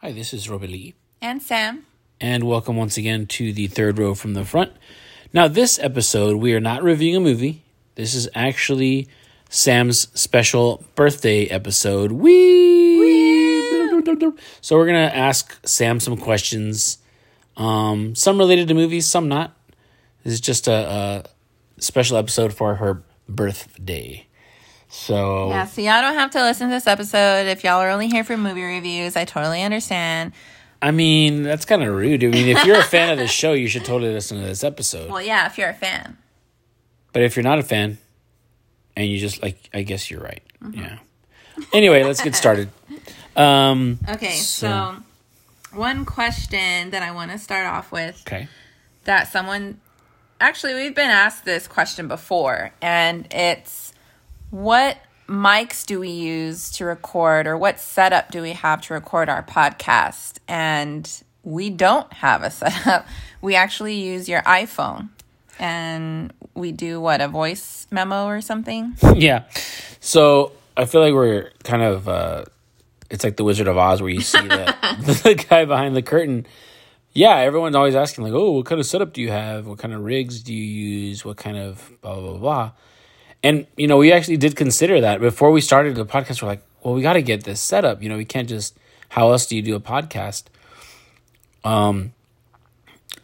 [0.00, 1.84] Hi, this is Robbie Lee, And Sam.
[2.20, 4.72] and welcome once again to the third row from the front.
[5.32, 7.62] Now, this episode, we are not reviewing a movie.
[7.96, 9.08] This is actually
[9.50, 12.12] Sam's special birthday episode.
[12.12, 12.86] Wee!
[14.60, 16.98] So, we're going to ask Sam some questions,
[17.56, 19.56] um, some related to movies, some not.
[20.22, 21.24] This is just a,
[21.76, 24.26] a special episode for her birthday.
[24.88, 28.08] So, Yeah, so y'all don't have to listen to this episode if y'all are only
[28.08, 29.16] here for movie reviews.
[29.16, 30.32] I totally understand.
[30.80, 32.22] I mean, that's kind of rude.
[32.24, 34.64] I mean, if you're a fan of the show, you should totally listen to this
[34.64, 35.10] episode.
[35.10, 36.16] Well, yeah, if you're a fan.
[37.12, 37.98] But if you're not a fan,
[38.96, 40.42] and you just like, I guess you're right.
[40.72, 40.98] Yeah.
[41.72, 42.68] Anyway, let's get started.
[43.36, 48.48] Um, Okay, So- so, one question that I want to start off with okay.
[49.04, 49.80] that someone
[50.40, 53.92] actually we've been asked this question before and it's
[54.50, 54.96] what
[55.28, 59.42] mics do we use to record or what setup do we have to record our
[59.42, 63.06] podcast and we don't have a setup
[63.42, 65.08] we actually use your iphone
[65.58, 69.44] and we do what a voice memo or something Yeah.
[70.00, 72.44] So I feel like we're kind of, uh,
[73.10, 76.46] it's like the Wizard of Oz where you see the, the guy behind the curtain.
[77.12, 79.66] Yeah, everyone's always asking, like, oh, what kind of setup do you have?
[79.66, 81.24] What kind of rigs do you use?
[81.24, 82.70] What kind of blah, blah, blah, blah.
[83.42, 86.42] And, you know, we actually did consider that before we started the podcast.
[86.42, 88.02] We're like, well, we got to get this set up.
[88.02, 88.76] You know, we can't just,
[89.10, 90.44] how else do you do a podcast?
[91.64, 92.12] Um,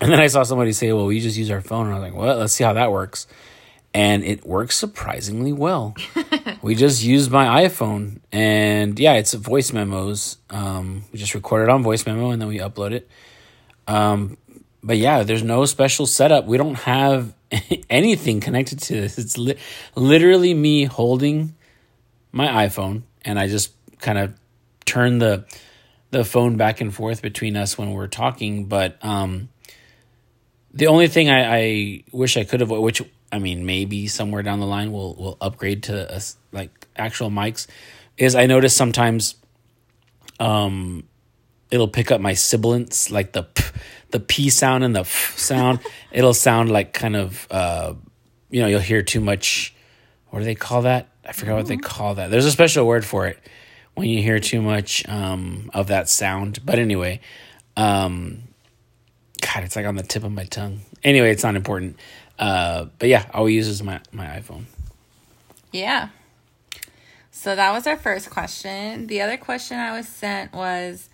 [0.01, 1.87] and then I saw somebody say, well, we just use our phone.
[1.87, 3.27] And I was like, well, let's see how that works.
[3.93, 5.95] And it works surprisingly well.
[6.62, 8.21] we just use my iPhone.
[8.33, 10.37] And yeah, it's voice memos.
[10.51, 13.09] Um, we just record it on voice memo and then we upload it.
[13.87, 14.37] Um,
[14.85, 16.45] but yeah, there's no special setup.
[16.45, 17.35] We don't have
[17.91, 19.19] anything connected to this.
[19.19, 19.57] It's li-
[19.97, 21.55] literally me holding
[22.33, 24.35] my iPhone and I just kind of
[24.85, 25.47] turn the
[26.11, 28.67] the phone back and forth between us when we're talking.
[28.67, 29.49] But um,
[30.73, 34.61] the only thing I, I wish I could have, which I mean, maybe somewhere down
[34.61, 37.67] the line we'll we'll upgrade to us like actual mics,
[38.19, 39.34] is I notice sometimes
[40.39, 41.09] um
[41.70, 43.64] it'll pick up my sibilants like the p,
[44.10, 45.80] the p sound and the f sound.
[46.12, 47.94] It'll sound like kind of uh
[48.50, 49.75] you know you'll hear too much
[50.30, 51.08] what do they call that?
[51.26, 52.30] I forgot what they call that.
[52.30, 53.38] There's a special word for it
[53.94, 56.64] when you hear too much um of that sound.
[56.64, 57.20] But anyway
[57.76, 58.42] um
[59.41, 60.81] god it's like on the tip of my tongue.
[61.02, 61.98] Anyway it's not important.
[62.38, 64.64] Uh but yeah all we use is my my iphone.
[65.72, 66.10] Yeah.
[67.32, 69.08] So that was our first question.
[69.08, 71.10] The other question I was sent was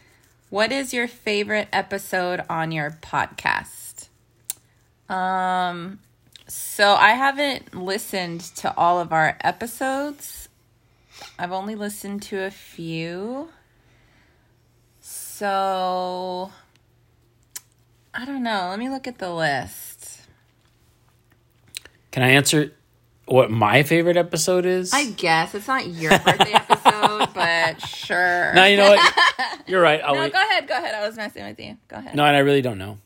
[0.50, 4.08] what is your favorite episode on your podcast?
[5.08, 6.00] Um
[6.46, 10.48] so I haven't listened to all of our episodes.
[11.38, 13.50] I've only listened to a few.
[15.00, 16.50] So
[18.12, 18.68] I don't know.
[18.70, 20.22] Let me look at the list.
[22.10, 22.72] can i answer
[23.30, 28.52] what my favorite episode is I guess it's not your birthday episode, but sure.
[28.54, 29.14] no you know what
[29.68, 30.32] you're right I'll No, wait.
[30.32, 30.94] go ahead, go ahead.
[30.94, 31.76] I was messing with you.
[31.88, 32.14] Go ahead.
[32.14, 32.98] no and i really don't know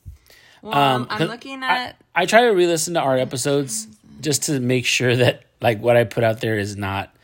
[0.62, 1.96] well, um, I'm looking I- at.
[2.14, 3.86] I, try to re-listen to our episodes
[4.22, 7.14] just to make sure that like what I put out there is not.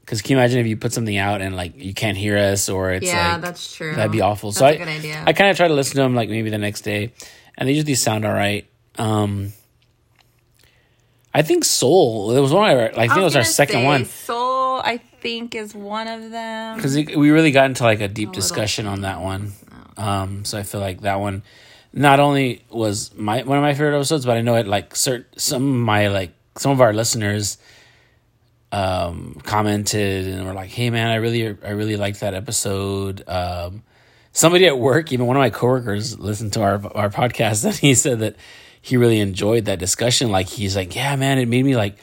[0.00, 2.70] Because can you imagine if you put something out and like you can't hear us
[2.70, 3.94] or it's yeah, like that's true.
[3.94, 4.50] that'd be awful.
[4.50, 5.24] That's so I.
[5.26, 7.12] I kind of try to listen to them like maybe the next day,
[7.58, 8.66] and they usually sound all right.
[8.96, 9.52] Um,
[11.34, 12.30] I think Soul.
[12.36, 15.54] It was one of our, I think it was our second one Soul, I think,
[15.54, 16.76] is one of them.
[16.76, 19.52] because we really got into like a deep little discussion on that one.
[19.96, 21.42] Um, so I feel like that one
[21.92, 25.26] not only was my one of my favorite episodes, but I know it like certain
[25.38, 27.58] some of my like some of our listeners
[28.72, 33.82] um commented and were like, "Hey man, I really I really liked that episode." Um,
[34.32, 37.94] somebody at work, even one of my coworkers, listened to our our podcast and he
[37.94, 38.36] said that
[38.84, 40.30] he really enjoyed that discussion.
[40.30, 41.96] Like he's like, "Yeah, man, it made me like."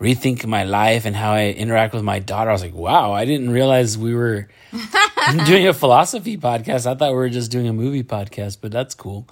[0.00, 2.50] rethink my life and how I interact with my daughter.
[2.50, 4.48] I was like, wow, I didn't realize we were
[5.46, 6.86] doing a philosophy podcast.
[6.86, 9.26] I thought we were just doing a movie podcast, but that's cool.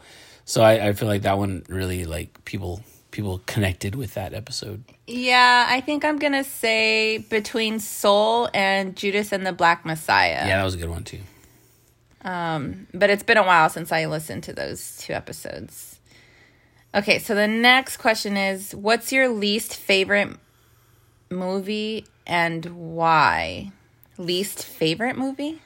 [0.44, 2.82] So I, I feel like that one really like people
[3.12, 4.82] people connected with that episode.
[5.06, 10.46] Yeah, I think I'm gonna say between Soul and Judas and the Black Messiah.
[10.46, 11.20] Yeah, that was a good one too.
[12.22, 15.85] Um, but it's been a while since I listened to those two episodes.
[16.96, 20.30] Okay, so the next question is what's your least favorite
[21.30, 22.64] movie and
[22.96, 23.70] why?
[24.16, 25.60] Least favorite movie?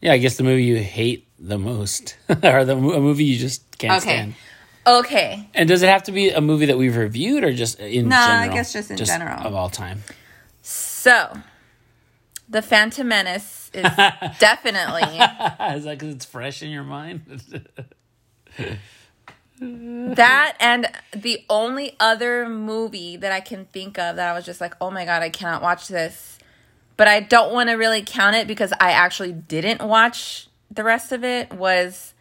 [0.00, 3.78] Yeah, I guess the movie you hate the most, or the a movie you just
[3.78, 4.16] can't Okay.
[4.16, 4.34] stand.
[4.86, 5.48] Okay.
[5.54, 8.16] And does it have to be a movie that we've reviewed, or just in No,
[8.16, 8.54] I general?
[8.54, 9.46] guess just in general.
[9.46, 10.02] of all time.
[10.62, 11.32] So,
[12.48, 13.84] The Phantom Menace is
[14.38, 17.42] definitely Is that because it's fresh in your mind?
[19.60, 24.60] that and the only other movie that I can think of that I was just
[24.60, 26.38] like, "Oh my god, I cannot watch this."
[26.96, 31.12] But I don't want to really count it because I actually didn't watch the rest
[31.12, 32.14] of it was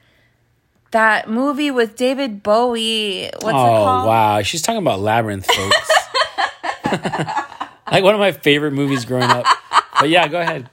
[0.92, 3.24] that movie with David Bowie.
[3.24, 4.08] What's it oh called?
[4.08, 5.92] wow, she's talking about Labyrinth, folks.
[7.92, 9.46] like one of my favorite movies growing up.
[10.00, 10.70] But yeah, go ahead.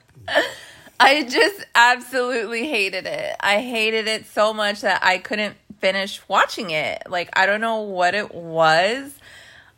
[1.01, 3.35] I just absolutely hated it.
[3.41, 7.03] I hated it so much that I couldn't finish watching it.
[7.09, 9.13] Like I don't know what it was.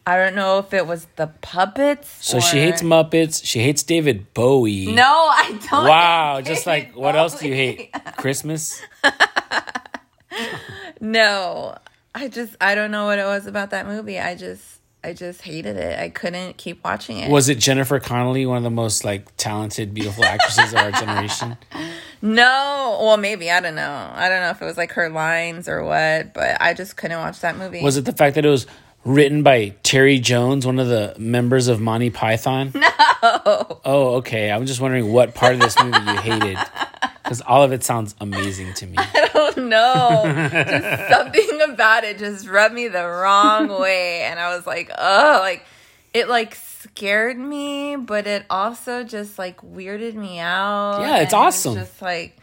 [0.06, 2.08] I don't know if it was the puppets.
[2.20, 3.40] So she hates Muppets.
[3.42, 4.92] She hates David Bowie.
[4.92, 5.88] No, I don't.
[5.88, 7.90] Wow, just like what else do you hate?
[8.18, 8.80] Christmas?
[11.00, 11.76] No,
[12.14, 14.18] I just I don't know what it was about that movie.
[14.18, 14.62] I just
[15.02, 15.98] I just hated it.
[15.98, 17.30] I couldn't keep watching it.
[17.30, 21.56] Was it Jennifer Connelly, one of the most like talented, beautiful actresses of our generation?
[22.24, 24.10] no, well maybe I don't know.
[24.14, 27.18] I don't know if it was like her lines or what, but I just couldn't
[27.18, 27.82] watch that movie.
[27.82, 28.66] Was it the fact that it was
[29.04, 32.72] written by Terry Jones, one of the members of Monty Python?
[33.24, 33.80] No.
[33.86, 34.50] Oh, okay.
[34.52, 36.58] I'm just wondering what part of this movie you hated.
[37.22, 38.96] Because all of it sounds amazing to me.
[38.98, 40.22] I don't know.
[40.26, 45.38] just something about it just rubbed me the wrong way and I was like, "Oh,
[45.40, 45.64] like
[46.12, 46.54] it like
[46.94, 51.74] scared me, but it also just like weirded me out." Yeah, it's it awesome.
[51.74, 52.36] just like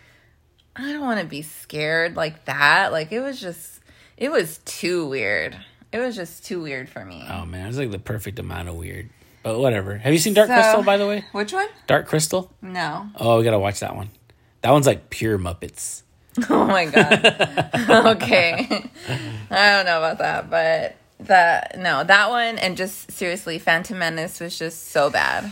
[0.75, 2.91] I don't want to be scared like that.
[2.91, 3.79] Like it was just
[4.17, 5.57] it was too weird.
[5.91, 7.25] It was just too weird for me.
[7.29, 9.09] Oh man, it's like the perfect amount of weird.
[9.43, 9.97] But whatever.
[9.97, 11.25] Have you seen Dark So- Crystal, by the way?
[11.31, 11.67] Which one?
[11.87, 12.51] Dark Crystal?
[12.61, 13.07] No.
[13.15, 14.09] Oh, we gotta watch that one.
[14.61, 16.03] That one's like pure Muppets.
[16.49, 17.25] Oh my god.
[18.17, 18.89] okay.
[19.49, 20.95] I don't know about that, but
[21.25, 25.51] that no, that one and just seriously, Phantom Menace was just so bad.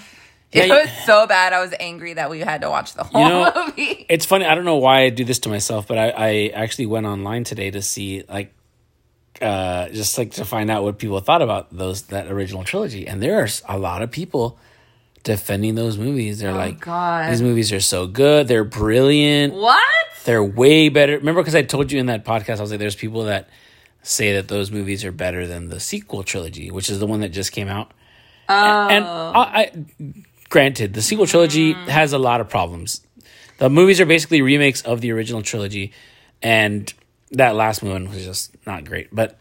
[0.51, 1.54] Yeah, It you- was so bad.
[1.54, 4.06] I was angry that we had to watch the whole know, movie.
[4.10, 4.45] It's funny.
[4.45, 7.44] I don't know why I do this to myself, but I, I actually went online
[7.44, 8.54] today to see like
[9.42, 13.07] uh just like to find out what people thought about those that original trilogy.
[13.07, 14.57] And there's a lot of people
[15.24, 16.39] defending those movies.
[16.39, 17.31] They're like Oh, God.
[17.31, 18.48] these movies are so good.
[18.48, 19.54] They're brilliant.
[19.54, 19.83] What?
[20.25, 21.18] They're way better.
[21.18, 23.50] Remember because I told you in that podcast I was like there's people that
[24.01, 27.30] say that those movies are better than the sequel trilogy, which is the one that
[27.30, 27.92] just came out.
[28.48, 28.88] Oh.
[28.88, 29.72] And I, I
[30.50, 31.88] granted, the sequel trilogy hmm.
[31.90, 33.01] has a lot of problems.
[33.57, 35.92] The movies are basically remakes of the original trilogy,
[36.42, 36.92] and
[37.31, 39.13] that last one was just not great.
[39.13, 39.38] But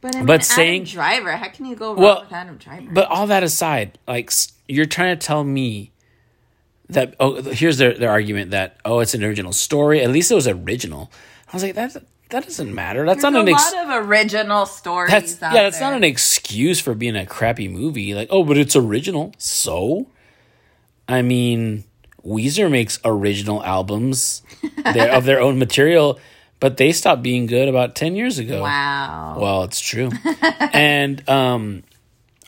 [0.00, 2.90] But, I mean, but saying- Driver, how can you go wrong Well, with Adam Driver?
[2.92, 4.30] but all that aside, like
[4.68, 5.90] you're trying to tell me
[6.90, 10.02] that oh here's their their argument that oh it's an original story.
[10.02, 11.10] At least it was original.
[11.48, 11.96] I was like that
[12.34, 13.06] that doesn't matter.
[13.06, 15.90] That's There's not a an ex- lot of original stories that's yeah that's there.
[15.90, 18.12] not an excuse for being a crappy movie.
[18.12, 19.32] Like oh but it's original.
[19.38, 20.08] So?
[21.08, 21.84] I mean
[22.24, 24.42] weezer makes original albums.
[24.84, 26.18] Of their own material
[26.60, 28.62] but they stopped being good about 10 years ago.
[28.62, 29.38] Wow.
[29.40, 30.10] well it's true.
[30.72, 31.84] And um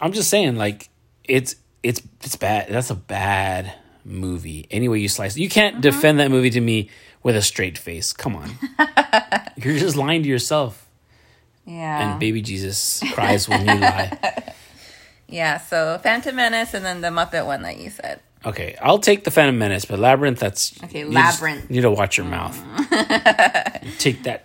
[0.01, 0.89] i'm just saying like
[1.25, 2.69] it's it's it's bad.
[2.71, 3.73] That's a bad
[4.05, 4.67] movie.
[4.71, 6.91] Any way you slice it you can't defend that movie to me
[7.27, 8.51] with a straight face come on
[9.57, 10.87] you're just lying to yourself
[11.67, 12.11] Yeah.
[12.13, 14.17] and baby Jesus cries when you lie.
[15.29, 18.21] yeah, so Phantom Menace and then the Muppet one that you said.
[18.45, 21.69] Okay, I'll take the Phantom Menace, but Labyrinth, that's Okay, you Labyrinth.
[21.69, 22.57] need to watch your mouth.
[22.63, 23.99] Mm.
[23.99, 24.45] take that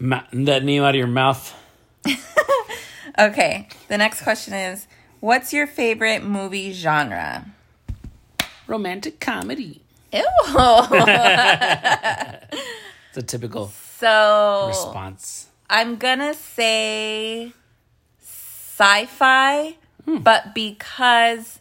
[0.00, 1.54] ma- that name out of your mouth.
[3.18, 4.86] Okay, the next question is
[5.20, 7.46] What's your favorite movie genre?
[8.66, 9.82] Romantic comedy.
[10.12, 10.24] Ew.
[13.10, 15.46] It's a typical so response.
[15.70, 17.52] I'm gonna say
[18.20, 20.18] sci-fi, Hmm.
[20.18, 21.58] but because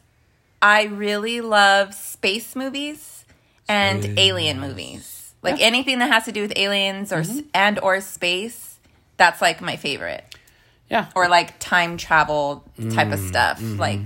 [0.62, 3.26] I really love space movies
[3.68, 7.40] and alien movies, like anything that has to do with aliens or Mm-hmm.
[7.54, 8.80] and or space,
[9.18, 10.24] that's like my favorite.
[10.90, 11.08] Yeah.
[11.16, 13.80] Or like time travel type Mm, of stuff, mm-hmm.
[13.80, 14.00] like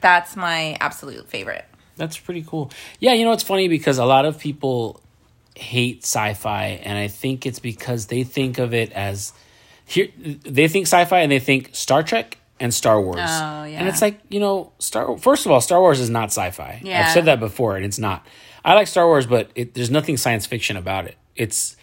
[0.00, 1.64] that's my absolute favorite.
[1.96, 2.70] That's pretty cool.
[3.00, 5.00] Yeah, you know it's funny because a lot of people
[5.54, 9.32] hate sci-fi and I think it's because they think of it as
[9.84, 13.18] here they think sci-fi and they think Star Trek and Star Wars.
[13.18, 13.78] Oh, yeah.
[13.78, 16.80] And it's like, you know, Star first of all, Star Wars is not sci-fi.
[16.82, 17.04] Yeah.
[17.06, 18.26] I've said that before and it's not.
[18.64, 21.16] I like Star Wars, but it, there's nothing science fiction about it.
[21.36, 21.76] It's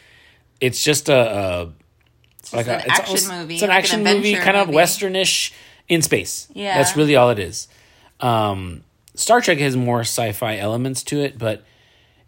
[0.59, 3.83] it's just a, a like an a it's action almost- movie, It's an like an
[3.83, 4.77] action movie, adventure kind of movie.
[4.79, 5.51] westernish
[5.87, 6.47] in space.
[6.53, 6.77] Yeah.
[6.77, 7.67] That's really all it is.
[8.19, 8.83] Um,
[9.19, 11.63] Star Trek has more sci-fi elements to it, but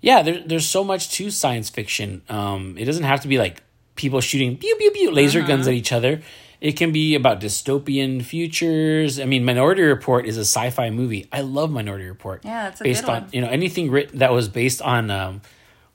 [0.01, 2.21] yeah, there, there's so much to science fiction.
[2.27, 3.63] Um, it doesn't have to be like
[3.95, 5.48] people shooting pew pew pew laser Uh-huh.
[5.48, 6.21] guns at each other.
[6.60, 9.19] It can be about dystopian futures.
[9.19, 11.27] I mean, Minority Report is a sci-fi movie.
[11.31, 12.41] I love Minority Report.
[12.43, 13.29] Yeah, that's a based on one.
[13.33, 15.41] you know anything written that was based on um,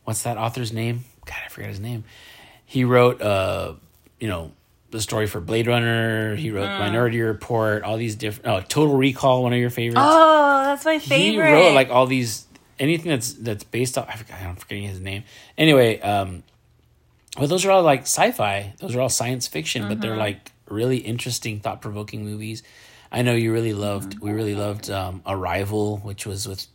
[0.05, 1.05] what's that author's name?
[1.25, 2.05] God, I forgot his name.
[2.65, 3.75] He wrote uh,
[4.19, 4.53] you know,
[4.91, 6.37] the story for Blade Runner.
[6.37, 6.79] He wrote Mm.
[6.79, 7.83] Minority Report.
[7.83, 8.47] All these different.
[8.49, 10.01] Oh, Total Recall, one of your favorites.
[10.05, 11.47] Oh, that's my favorite.
[11.49, 12.47] He wrote like all these
[12.79, 14.07] anything that's that's based off.
[14.09, 15.25] I forgot, I'm forgetting his name.
[15.59, 16.43] Anyway, um,
[17.39, 18.75] but those are all like sci-fi.
[18.79, 20.01] Those are all science fiction, but Mm-hmm.
[20.01, 22.63] they're like really interesting, thought-provoking movies.
[23.13, 24.17] I know you really loved.
[24.17, 24.25] Mm-hmm.
[24.27, 26.67] We really loved um, Arrival, which was with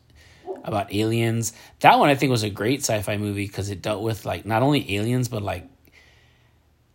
[0.63, 1.53] about aliens.
[1.79, 4.61] That one I think was a great sci-fi movie because it dealt with like not
[4.61, 5.67] only aliens but like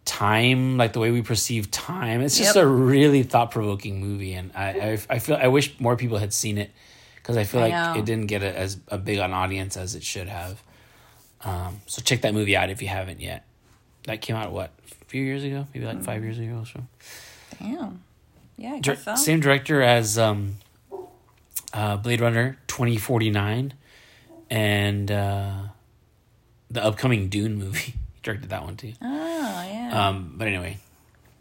[0.06, 2.22] time, like the way we perceive time.
[2.22, 2.64] It's just Yep.
[2.64, 6.56] a really thought-provoking movie, and I I, I feel I wish more people had seen
[6.56, 6.70] it
[7.16, 8.00] because I feel I like know.
[8.00, 10.62] it didn't get a, as a big an audience as it should have.
[11.42, 13.44] Um, so check that movie out if you haven't yet.
[14.04, 14.70] That came out what
[15.02, 16.80] a few years ago, maybe like five years ago or so.
[17.60, 18.02] Damn.
[18.56, 19.14] Yeah, I Dir- guess so.
[19.16, 20.56] Same director as um,
[21.74, 23.74] uh, Blade Runner twenty forty nine,
[24.48, 25.52] and uh,
[26.70, 27.94] the upcoming Dune movie.
[28.26, 28.92] directed that one too.
[29.00, 30.08] Oh, yeah.
[30.08, 30.78] Um, but anyway,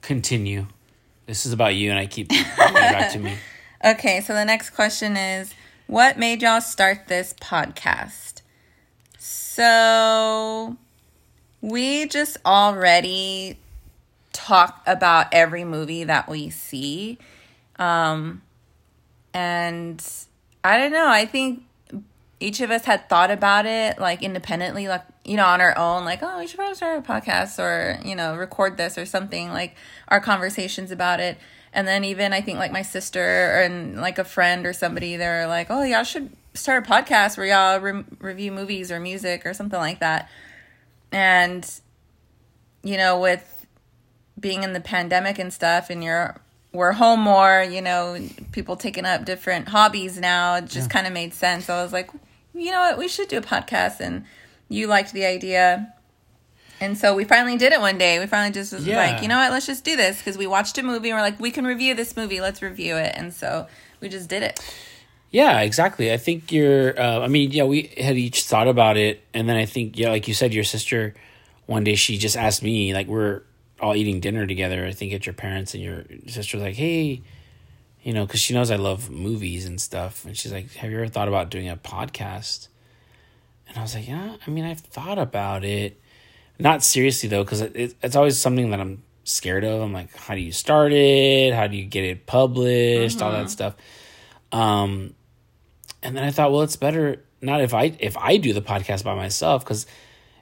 [0.01, 0.68] continue.
[1.25, 3.36] This is about you, and I keep it back to me.
[3.84, 5.54] Okay, so the next question is
[5.86, 8.42] what made y'all start this podcast?
[9.20, 10.75] So
[11.62, 13.60] we just already
[14.34, 17.20] talk about every movie that we see.
[17.77, 18.42] Um
[19.36, 20.04] and
[20.63, 21.62] I don't know, I think
[22.39, 26.05] each of us had thought about it like independently, like you know, on our own,
[26.05, 29.50] like, oh, we should probably start a podcast or, you know, record this or something,
[29.50, 29.75] like
[30.08, 31.38] our conversations about it.
[31.74, 35.48] And then even I think like my sister and like a friend or somebody, they're
[35.48, 39.53] like, oh, y'all should start a podcast where y'all re- review movies or music or
[39.53, 40.29] something like that.
[41.12, 41.70] And,
[42.84, 43.65] you know, with
[44.39, 46.39] being in the pandemic and stuff and you're
[46.72, 48.17] we're home more, you know,
[48.51, 50.55] people taking up different hobbies now.
[50.55, 51.70] It just kind of made sense.
[51.70, 52.10] I was like,
[52.53, 54.25] you know what, we should do a podcast and
[54.75, 55.94] you liked the idea.
[56.82, 58.20] And so we finally did it one day.
[58.20, 58.98] We finally just was Yeah.
[58.98, 61.22] like, you know what, let's just do this because we watched a movie and we're
[61.22, 63.13] like, we can review this movie, let's review it.
[63.15, 63.67] And so
[64.01, 64.60] we just did it.
[65.32, 66.13] Yeah, exactly.
[66.13, 66.98] I think you're.
[67.00, 70.10] Uh, I mean, yeah, we had each thought about it, and then I think, yeah,
[70.10, 71.13] like you said, your sister.
[71.65, 73.41] One day she just asked me, like we're
[73.82, 74.86] all eating dinner together.
[74.86, 77.22] I think at your parents, and your sister was like, "Hey,
[78.01, 80.98] you know," because she knows I love movies and stuff, and she's like, "Have you
[80.98, 82.70] ever thought about doing a podcast?"
[83.75, 86.00] And I was like, "Yeah, I mean, I've thought about it,
[86.58, 89.82] not seriously though, because it, it, it's always something that I'm scared of.
[89.82, 91.53] I'm like, how do you start it?
[91.53, 93.22] How do you get it published?
[93.22, 93.75] All that stuff."
[94.53, 95.13] Um,
[96.01, 99.03] and then I thought, well, it's better not if I if I do the podcast
[99.03, 99.86] by myself because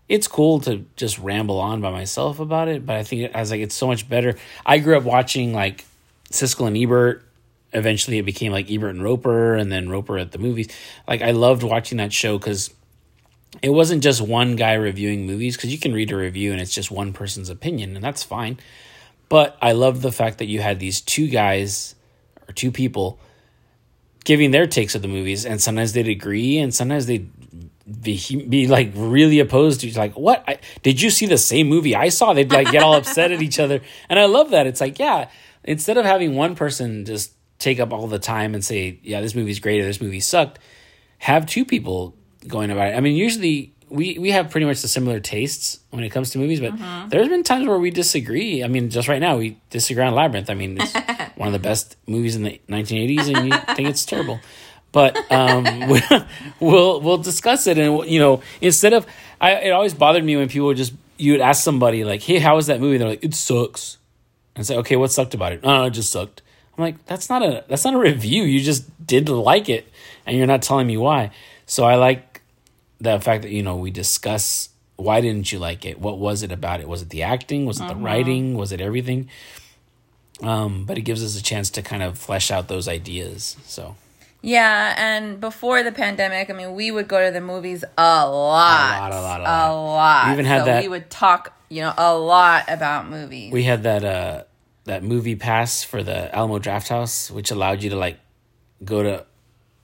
[0.07, 2.85] it's cool to just ramble on by myself about it.
[2.85, 4.35] But I think I was like, it's so much better.
[4.63, 5.85] I grew up watching like
[6.29, 7.23] Siskel and Ebert.
[7.71, 10.67] Eventually, it became like Ebert and Roeper, and then Roeper at the movies.
[11.07, 12.69] Like I loved watching that show because
[13.62, 15.55] it wasn't just one guy reviewing movies.
[15.55, 18.60] Because you can read a review and it's just one person's opinion, and that's fine.
[19.29, 21.95] But I love the fact that you had these two guys
[22.48, 23.19] or two people
[24.24, 27.29] giving their takes of the movies, and sometimes they'd agree, and sometimes they'd
[28.01, 31.95] be, be like really opposed to like what I, did you see the same movie
[31.95, 32.33] I saw?
[32.33, 34.67] They'd like get all upset at each other, and I love that.
[34.67, 35.29] It's like yeah,
[35.63, 39.36] instead of having one person just take up all the time and say yeah this
[39.36, 40.60] movie's great or this movie sucked,
[41.19, 42.15] have two people
[42.47, 42.95] going about it.
[42.95, 43.71] I mean usually.
[43.89, 46.73] We, we have pretty much the similar tastes when it comes to movies, but
[47.12, 48.63] there's been times where we disagree.
[48.63, 50.50] I mean, just right now we disagree on Labyrinth.
[50.50, 50.95] I mean, it's
[51.35, 54.39] one of the best movies in the 1980s, and you think it's terrible.
[54.91, 55.65] But um,
[56.59, 59.05] we'll we'll discuss it, and you know, instead of
[59.39, 62.39] I, it always bothered me when people would just you would ask somebody like, "Hey,
[62.39, 63.97] how was that movie?" They're like, "It sucks,"
[64.55, 66.41] and say, "Okay, what sucked about it?" Oh, it just sucked.
[66.77, 68.43] I'm like, that's not a that's not a review.
[68.43, 69.88] You just did like it,
[70.25, 71.29] and you're not telling me why.
[71.65, 72.32] So I like
[73.03, 76.00] the fact that you know we discuss why didn't you like it?
[76.00, 76.88] What was it about it?
[76.88, 77.65] Was it the acting?
[77.65, 78.55] Was it the writing?
[78.55, 79.29] Was it everything?
[80.41, 83.55] Um, but it gives us a chance to kind of flesh out those ideas.
[83.65, 83.95] So
[84.41, 88.29] Yeah, and before the pandemic, I mean, we would go to the movies a lot,
[88.29, 89.93] A lot, a lot, a a lot.
[89.95, 90.25] lot.
[90.27, 93.51] We even had so that- We would talk, you know, a lot about movies.
[93.53, 94.43] we had that uh
[94.86, 98.19] that movie pass for the Alamo Draft House, which allowed you to like
[98.83, 99.25] go to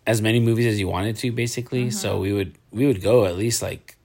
[0.10, 1.92] as many movies as you wanted to, basically.
[1.92, 3.96] So we would we would go at least like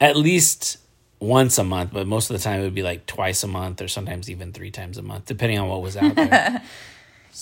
[0.00, 0.78] at least
[1.18, 3.82] once a month, but most of the time it would be like twice a month
[3.82, 6.62] or sometimes even three times a month, depending on what was out there.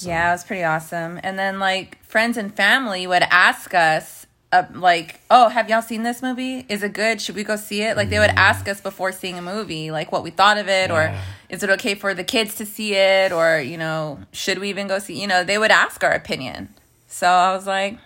[0.02, 1.18] Yeah, it was pretty awesome.
[1.24, 6.04] And then like friends and family would ask us uh, like, oh, have y'all seen
[6.04, 6.64] this movie?
[6.68, 7.20] Is it good?
[7.20, 7.96] Should we go see it?
[7.96, 10.92] Like they would ask us before seeing a movie, like what we thought of it,
[10.92, 11.12] or
[11.48, 14.86] is it okay for the kids to see it, or you know, should we even
[14.86, 15.20] go see?
[15.20, 16.72] You know, they would ask our opinion.
[17.12, 17.98] So I was like,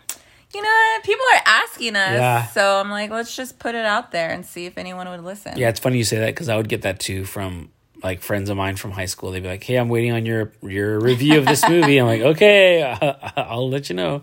[0.54, 1.04] you know, what?
[1.04, 2.46] people are asking us, Yeah.
[2.46, 5.58] so I'm like, let's just put it out there and see if anyone would listen.
[5.58, 7.70] Yeah, it's funny you say that because I would get that too from
[8.02, 9.30] like friends of mine from high school.
[9.30, 12.20] They'd be like, "Hey, I'm waiting on your your review of this movie." I'm like,
[12.22, 12.82] "Okay,
[13.36, 14.22] I'll let you know."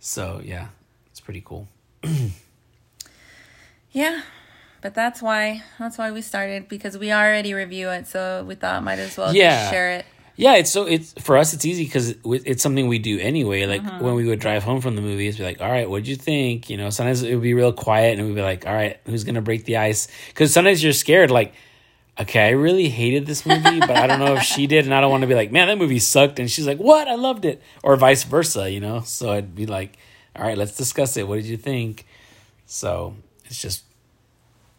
[0.00, 0.68] So yeah,
[1.10, 1.66] it's pretty cool.
[3.92, 4.22] Yeah.
[4.82, 8.82] But that's why that's why we started because we already review it, so we thought
[8.82, 9.60] might as well Yeah.
[9.62, 10.06] just share it.
[10.36, 11.52] Yeah, it's so it's for us.
[11.52, 13.66] It's easy because it's something we do anyway.
[13.66, 14.04] Like Mm-hmm.
[14.04, 16.70] when we would drive home from the movies, be like, "All right, what'd you think?"
[16.70, 19.24] You know, sometimes it would be real quiet, and we'd be like, "All right, who's
[19.24, 21.52] gonna break the ice?" Because sometimes you're scared, like,
[22.18, 25.00] "Okay, I really hated this movie, but I don't know if she did, and I
[25.00, 27.06] don't want to be like, man, that movie sucked," and she's like, "What?
[27.08, 28.70] I loved it," or vice versa.
[28.70, 29.98] You know, so I'd be like,
[30.36, 31.28] "All right, let's discuss it.
[31.28, 32.06] What did you think?"
[32.66, 33.84] So it's just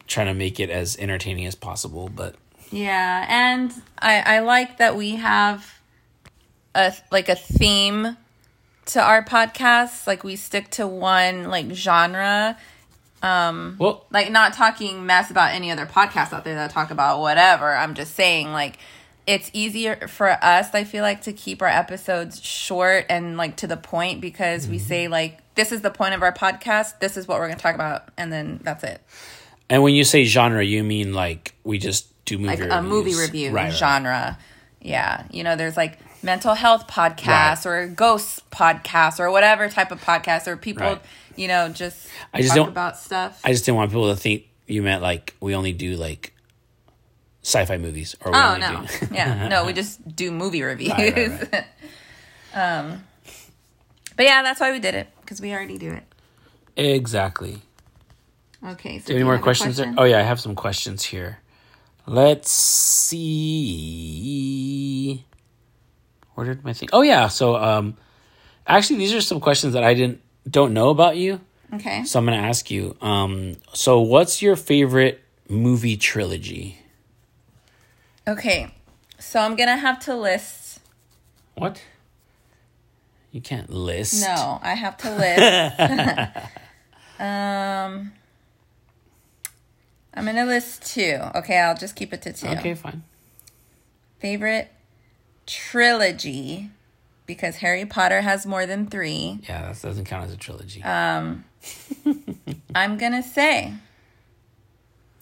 [0.07, 2.35] trying to make it as entertaining as possible, but
[2.71, 5.81] Yeah, and I I like that we have
[6.73, 8.17] a like a theme
[8.87, 10.07] to our podcast.
[10.07, 12.57] Like we stick to one like genre.
[13.23, 17.19] Um, well, Like not talking mess about any other podcasts out there that talk about
[17.19, 17.75] whatever.
[17.75, 18.79] I'm just saying like
[19.27, 23.67] it's easier for us I feel like to keep our episodes short and like to
[23.67, 24.87] the point because we mm-hmm.
[24.87, 26.99] say like this is the point of our podcast.
[26.99, 29.01] This is what we're going to talk about and then that's it.
[29.69, 32.73] And when you say genre, you mean like we just do movie like reviews.
[32.77, 33.73] a movie review Right, right.
[33.73, 34.37] genre.
[34.81, 40.01] Yeah, you know, there's like mental health podcasts or ghosts podcasts or whatever type of
[40.01, 41.01] podcast or people, Right.
[41.35, 43.39] you know, just I just talk don't- about stuff.
[43.43, 46.33] I just didn't want people to think you meant like we only do like
[47.43, 49.07] sci-fi movies or oh no, do.
[49.15, 50.91] yeah, no, we just do movie reviews.
[50.91, 51.65] Right, right,
[52.53, 53.03] um,
[54.15, 56.03] but yeah, that's why we did it because we already do it.
[56.75, 57.61] exactly.
[58.63, 59.77] Okay, so Do you have any more questions?
[59.77, 59.93] there?
[59.97, 61.39] Oh yeah, I have some questions here.
[62.05, 62.49] Let's
[63.11, 64.01] see.
[66.35, 66.89] Where did my thing?
[66.93, 67.97] Oh yeah, so um,
[68.65, 71.39] actually these are some questions that I didn't don't know about you,
[71.73, 72.03] okay.
[72.03, 72.95] so I'm gonna ask you.
[73.01, 76.79] Um, so what's your favorite movie trilogy?
[78.27, 78.73] Okay,
[79.19, 80.79] so I'm gonna have to list.
[81.55, 81.83] What?
[83.31, 84.21] You can't list.
[84.21, 86.49] No, I have to list.
[87.19, 88.13] um,
[90.13, 91.19] I'm gonna list two.
[91.35, 92.47] Okay, I'll just keep it to two.
[92.47, 93.03] Okay, fine.
[94.19, 94.71] Favorite
[95.45, 96.69] trilogy
[97.25, 99.39] because Harry Potter has more than three.
[99.47, 100.83] Yeah, that doesn't count as a trilogy.
[100.83, 101.45] Um,
[102.75, 103.73] I'm gonna say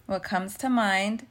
[0.06, 1.26] what comes to mind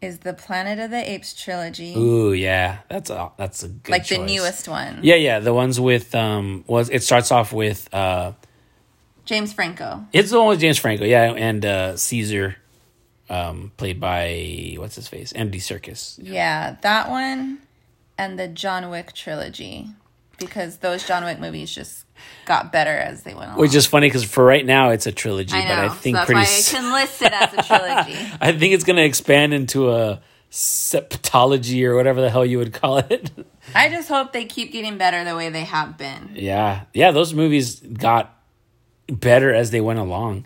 [0.00, 4.08] is the Planet of the Apes trilogy, Ooh, yeah, that's a that's a good like
[4.08, 4.98] the newest one.
[5.02, 8.32] Yeah, yeah, the ones with um was it starts off with uh
[9.24, 10.04] James Franco.
[10.12, 12.56] it's the one with James Franco, yeah, and uh Caesar,
[13.32, 16.18] um played by what's his face, Andy Serkis.
[16.22, 17.58] Yeah, that one
[18.18, 19.88] and the John Wick trilogy
[20.38, 22.04] because those John Wick movies just
[22.46, 23.58] got better as they went along.
[23.60, 26.16] Which is funny because for right now it's a trilogy, I know, but I think
[26.16, 26.38] so that's pretty.
[26.38, 28.32] why s- I can list it as a trilogy.
[28.40, 32.98] I think it's gonna expand into a septology or whatever the hell you would call
[32.98, 33.30] it.
[33.74, 36.30] I just hope they keep getting better the way they have been.
[36.34, 36.82] Yeah.
[36.92, 38.36] Yeah, those movies got
[39.08, 40.44] better as they went along.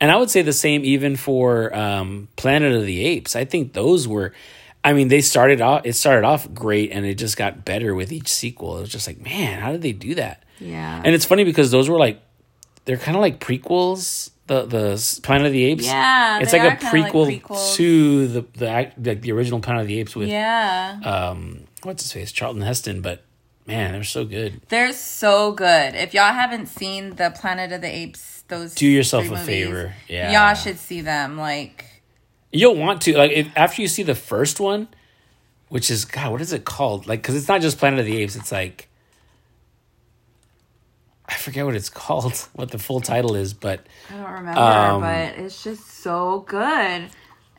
[0.00, 3.34] And I would say the same even for um, Planet of the Apes.
[3.34, 4.32] I think those were
[4.84, 8.12] I mean, they started off it started off great and it just got better with
[8.12, 8.78] each sequel.
[8.78, 10.44] It was just like, man, how did they do that?
[10.60, 11.02] Yeah.
[11.04, 12.22] And it's funny because those were like
[12.84, 14.30] they're kind of like prequels.
[14.46, 15.84] The the Planet of the Apes.
[15.84, 19.88] Yeah, it's like a kinda like prequel to the the like the original Planet of
[19.88, 20.98] the Apes with yeah.
[21.04, 23.02] um what's his face Charlton Heston.
[23.02, 23.24] But
[23.66, 24.62] man, they're so good.
[24.70, 25.94] They're so good.
[25.96, 29.94] If y'all haven't seen the Planet of the Apes, those Do yourself a movies, favor.
[30.08, 30.32] Yeah.
[30.48, 31.36] y'all should see them.
[31.38, 31.84] Like,
[32.50, 34.88] You'll want to like if, after you see the first one,
[35.68, 37.06] which is God, what is it called?
[37.06, 38.36] Like, because it's not just Planet of the Apes.
[38.36, 38.88] It's like
[41.28, 43.80] I forget what it's called, what the full title is, but
[44.10, 47.08] I don't remember, Um, but it's just so good.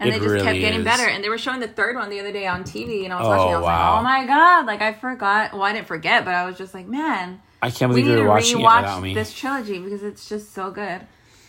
[0.02, 0.86] And they just kept getting is.
[0.86, 1.08] better.
[1.08, 3.28] And they were showing the third one the other day on TV, and I was
[3.28, 3.54] Oh, watching.
[3.54, 3.92] I was wow.
[3.96, 5.52] like, "Oh my god!" Like I forgot.
[5.54, 8.28] Well, I didn't forget, but I was just like, "Man, I can't believe need you're
[8.28, 9.14] watching it without me.
[9.14, 11.02] this trilogy because it's just so good."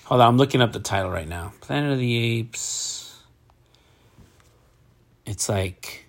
[0.04, 1.52] Hold on, I'm looking up the title right now.
[1.60, 3.16] Planet of the Apes.
[5.26, 6.06] It's like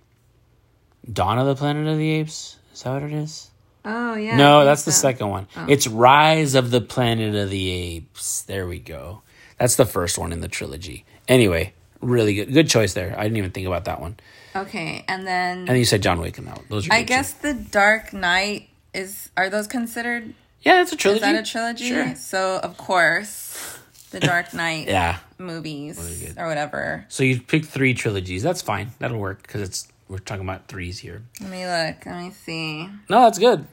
[1.12, 2.58] Dawn of the Planet of the Apes.
[2.74, 3.50] Is that what it is?
[3.86, 4.38] Oh yeah.
[4.38, 5.48] No, that's the second one.
[5.56, 5.66] Oh.
[5.70, 8.42] It's Rise of the Planet of the Apes.
[8.44, 9.22] There we go.
[9.60, 11.06] That's the first one in the trilogy.
[11.28, 12.54] Anyway, really good.
[12.54, 13.14] Good choice there.
[13.18, 14.18] I didn't even think about that one.
[14.56, 16.58] Okay, and then And then you said John Wick and that.
[16.58, 16.66] one.
[16.70, 19.30] Those are I guess the Dark Knight is.
[19.38, 20.34] Are those considered?
[20.62, 21.26] Yeah, it's a trilogy.
[21.26, 21.88] Is that a trilogy?
[21.90, 22.16] Sure.
[22.16, 23.80] So of course,
[24.12, 25.18] the Dark Knight Yeah.
[25.38, 27.06] movies or whatever.
[27.10, 28.44] So you pick three trilogies.
[28.44, 28.92] That's fine.
[29.00, 31.24] That'll work because it's we're talking about threes here.
[31.42, 32.06] Let me look.
[32.06, 32.84] Let me see.
[33.10, 33.66] No, that's good.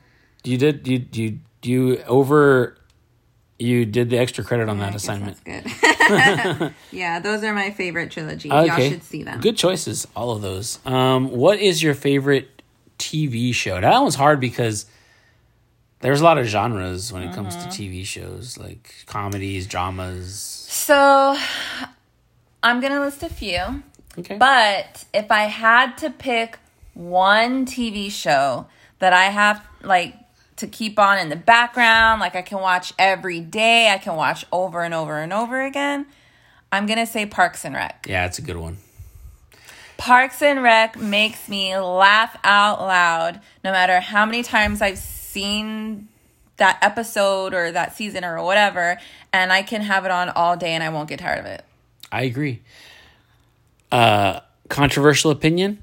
[0.44, 2.76] You did you you you over
[3.58, 5.36] you did the extra credit on I that assignment.
[5.44, 5.64] That's
[6.60, 6.74] good.
[6.92, 8.50] yeah, those are my favorite trilogies.
[8.52, 9.40] Y'all should see them.
[9.40, 10.78] Good choices, all of those.
[10.86, 12.62] Um, what is your favorite
[12.98, 13.80] TV show?
[13.80, 14.86] Now, That one's hard because
[16.00, 17.68] there's a lot of genres when it comes Mm-hmm.
[17.70, 20.34] to TV shows, like comedies, dramas.
[20.68, 21.36] So
[22.62, 23.82] I'm gonna list a few.
[24.18, 24.36] Okay.
[24.36, 26.58] But if I had to pick
[26.94, 28.66] one TV show
[28.98, 30.14] that I have like
[30.56, 34.44] to keep on in the background, like I can watch every day, I can watch
[34.50, 36.06] over and over and over again,
[36.72, 38.06] I'm going to say Parks and Rec.
[38.08, 38.78] yeah, it's a good one.
[39.98, 44.98] Parks and Rec makes me laugh out loud no matter how many times I've
[45.38, 46.08] seen
[46.56, 48.98] that episode or that season or whatever,
[49.32, 51.64] and I can have it on all day and I won't get tired of it.
[52.10, 52.60] I agree.
[53.92, 55.78] Uh, controversial opinion.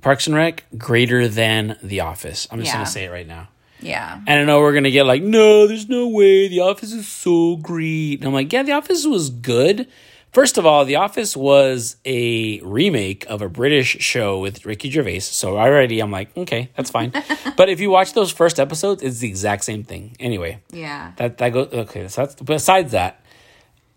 [0.00, 2.48] Parks and Rec greater than The Office.
[2.50, 2.74] I'm just Yeah.
[2.76, 3.48] gonna say it right now.
[3.80, 4.14] Yeah.
[4.26, 6.48] And I know we're gonna get like, no, there's no way.
[6.48, 8.20] The Office is so great.
[8.20, 9.86] And I'm like, yeah, The Office was good.
[10.32, 15.20] First of all, The Office was a remake of a British show with Ricky Gervais.
[15.20, 17.12] So already I'm like, okay, that's fine.
[17.56, 20.16] but if you watch those first episodes, it's the exact same thing.
[20.20, 21.12] Anyway, Yeah.
[21.16, 22.08] that that goes okay.
[22.08, 23.20] So that's besides that,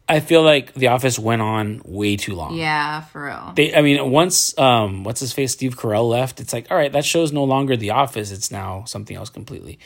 [0.07, 2.55] I feel like The Office went on way too long.
[2.55, 3.51] Yeah, for real.
[3.55, 6.91] They, I mean, once um, what's his face, Steve Carell left, it's like, all right,
[6.91, 9.79] that show's no longer The Office; it's now something else completely.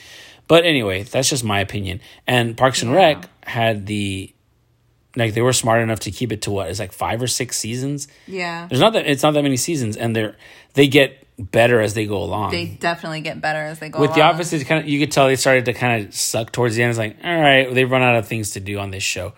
[0.47, 2.01] But anyway, that's just my opinion.
[2.27, 4.31] And Parks and Rec had the
[5.15, 7.58] like they were smart enough to keep it to what is like five or six
[7.58, 8.08] seasons.
[8.28, 8.67] Yeah.
[8.67, 10.36] There's not that it's not that many seasons, and they're
[10.73, 12.51] they get better as they go along.
[12.51, 14.21] They definitely get better as they go With The.
[14.21, 16.84] Office, it's kind of you could tell they started to kind of suck towards the
[16.84, 16.91] end.
[16.91, 19.34] It's like, all right, they've run out of things to do on this show.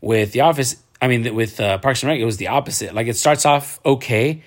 [0.00, 2.94] With The Office, I mean, with uh, Parks and Rec, it was the opposite.
[2.94, 4.42] Like it starts off okay,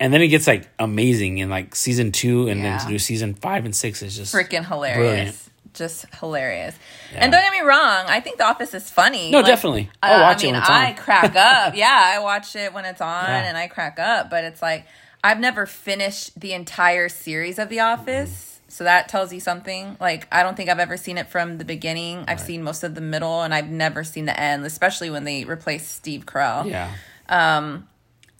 [0.00, 2.78] and then it gets like amazing in like season two, and Yeah.
[2.78, 4.98] then to do season five and six is just freaking hilarious.
[4.98, 5.36] Brilliant.
[5.74, 6.74] Just hilarious.
[7.14, 9.30] And don't get me wrong, I think The Office is funny.
[9.30, 9.90] No, definitely.
[10.02, 11.74] I'll uh, watch it I mean, when it's I crack up.
[11.76, 13.42] yeah, I watch it when it's on Yeah.
[13.44, 14.86] and I crack up, but it's like
[15.22, 18.60] I've never finished the entire series of The Office.
[18.68, 19.96] So that tells you something.
[20.00, 22.24] Like I don't think I've ever seen it from the beginning.
[22.28, 25.44] I've seen most of the middle and I've never seen the end, especially when they
[25.44, 26.68] replaced Steve Carell.
[26.70, 26.92] yeah,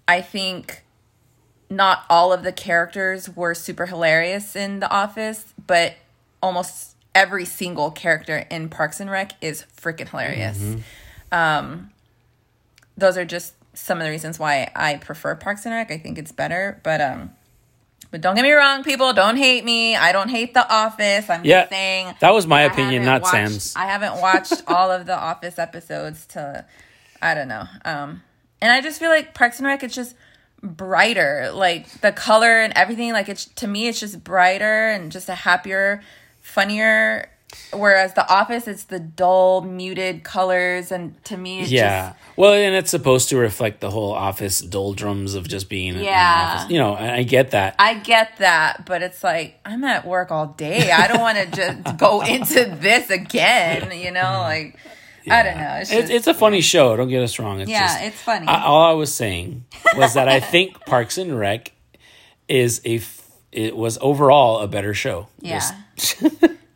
[0.06, 0.82] I think
[1.70, 5.94] not all of the characters were super hilarious in The Office, but
[6.42, 10.76] almost every single character in Parks and Rec is freaking hilarious.
[11.30, 11.90] Um,
[12.96, 15.90] those are just some of the reasons why I prefer Parks and Rec.
[15.90, 17.30] I think it's better, but um,
[18.10, 19.12] but don't get me wrong, people.
[19.12, 19.96] Don't hate me.
[19.96, 21.28] I don't hate The Office.
[21.28, 21.62] I'm yeah.
[21.62, 23.74] just saying that was my I opinion, not watched- Sam's.
[23.74, 26.64] I haven't watched all of the Office episodes to,
[27.20, 27.64] I don't know.
[27.84, 28.22] Um,
[28.60, 30.14] and I just feel like Parks and Rec, it's just
[30.62, 33.12] brighter, like the color and everything.
[33.12, 36.00] Like it's to me, it's just brighter and just a happier,
[36.44, 37.30] funnier.
[37.72, 42.10] Whereas The Office, it's the dull, muted colors, and to me, it's yeah.
[42.10, 46.56] just well, and it's supposed to reflect the whole office doldrums of just being Yeah.
[46.56, 46.70] office.
[46.72, 47.76] You know, I get that.
[47.78, 50.90] I get that, but it's like I'm at work all day.
[50.90, 51.46] I don't want to
[51.84, 53.96] just go into this again.
[53.96, 54.40] You know, mm-hmm.
[54.40, 54.78] like
[55.30, 55.74] I don't know.
[55.80, 56.96] It's, It's, just, it's a funny show.
[56.96, 57.60] Don't get us wrong.
[57.60, 58.46] It's yeah, just, it's funny.
[58.48, 59.64] I, all I was saying
[59.96, 61.72] was that I think Parks and Rec
[62.48, 62.98] is a
[63.54, 65.28] it was overall a better show.
[65.40, 65.62] Yeah.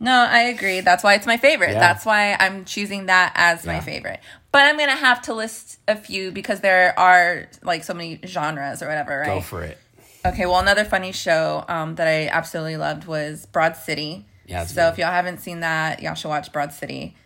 [0.00, 0.80] No, I agree.
[0.80, 1.72] That's why it's my favorite.
[1.72, 1.80] Yeah.
[1.80, 4.20] That's why I'm choosing that as my favorite.
[4.52, 8.80] But I'm gonna have to list a few because there are like so many genres
[8.80, 9.26] or whatever, right?
[9.26, 9.76] go for it.
[10.24, 14.24] Okay, well, another funny show um, that I absolutely loved was Broad City.
[14.46, 14.92] Yeah, So good.
[14.92, 17.16] if y'all haven't seen that, y'all should watch Broad City.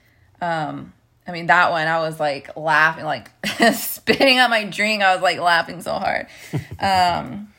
[0.40, 0.94] Um,
[1.28, 3.30] I mean, that one I was like laughing, like
[3.74, 5.02] spitting out my drink.
[5.02, 6.26] I was like laughing so hard.
[6.80, 7.51] Um,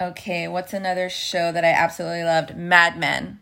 [0.00, 2.56] okay, what's another show that I absolutely loved?
[2.56, 3.40] Mad Men.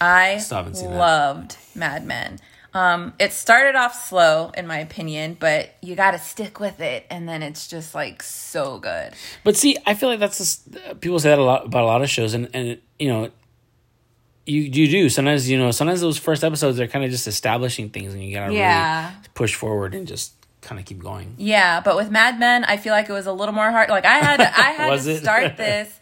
[0.00, 0.96] I still haven't seen that.
[0.98, 2.38] loved Mad Men.
[2.74, 7.06] Um, it started off slow, in my opinion, but you got to stick with it,
[7.10, 9.12] and then it's just like so good.
[9.44, 10.68] But see, I feel like that's just,
[11.00, 13.30] people say that a lot about a lot of shows, and and you know,
[14.46, 15.48] you you do sometimes.
[15.50, 18.52] You know, sometimes those first episodes are kind of just establishing things, and you gotta
[18.54, 19.06] Yeah.
[19.10, 21.34] really push forward and just kind of keep going.
[21.36, 23.90] Yeah, but with Mad Men, I feel like it was a little more hard.
[23.90, 25.98] Like I had, to, I had to start this.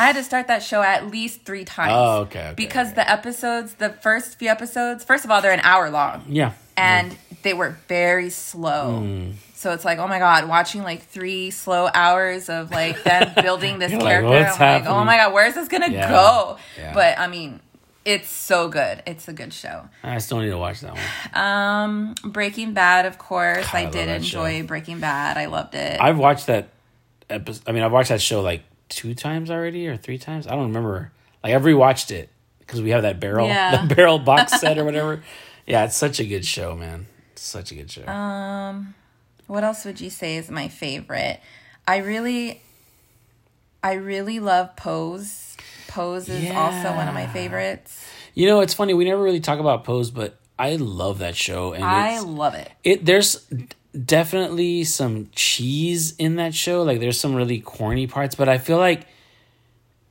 [0.00, 1.92] I had to start that show at least three times.
[1.94, 2.96] Oh, okay, okay, because okay.
[2.96, 7.16] the episodes, the first few episodes, first of all, they're an hour long, Yeah, and
[7.42, 9.00] they were very slow.
[9.00, 9.30] Hmm.
[9.54, 13.78] So it's like, oh my god, watching like three slow hours of like them building
[13.78, 14.62] this You're like, character.
[14.64, 16.58] I'm like, oh my god, where's this gonna Yeah, go?
[16.76, 16.92] yeah.
[16.92, 17.60] But I mean,
[18.04, 19.02] it's so good.
[19.06, 19.88] It's a good show.
[20.02, 21.44] I still need to watch that one.
[21.44, 23.66] Um, Breaking Bad, of course.
[23.72, 24.66] I I, did enjoy show.
[24.66, 25.36] Breaking Bad.
[25.36, 26.00] I loved it.
[26.00, 26.68] I've watched that
[27.30, 27.62] episode.
[27.66, 30.46] I mean, I've watched that show like two times already or three times.
[30.46, 31.12] I don't remember.
[31.42, 32.28] Like I've rewatched it
[32.60, 33.84] because we have that barrel, Yeah.
[33.86, 35.22] the barrel box set or whatever.
[35.66, 37.06] Yeah, it's such a good show, man.
[37.32, 38.06] It's such a good show.
[38.06, 38.94] Um,
[39.46, 41.40] what else would you say is my favorite?
[41.86, 42.62] I really,
[43.82, 45.43] I really love Pose.
[45.94, 48.04] Pose is also one of my favorites.
[48.34, 48.94] you know, it's funny.
[48.94, 52.70] We never really talk about Pose, but I love that show, and I love it.
[52.82, 53.46] it there's
[54.04, 56.82] definitely some cheese in that show.
[56.82, 59.06] Like there's some really corny parts, but I feel like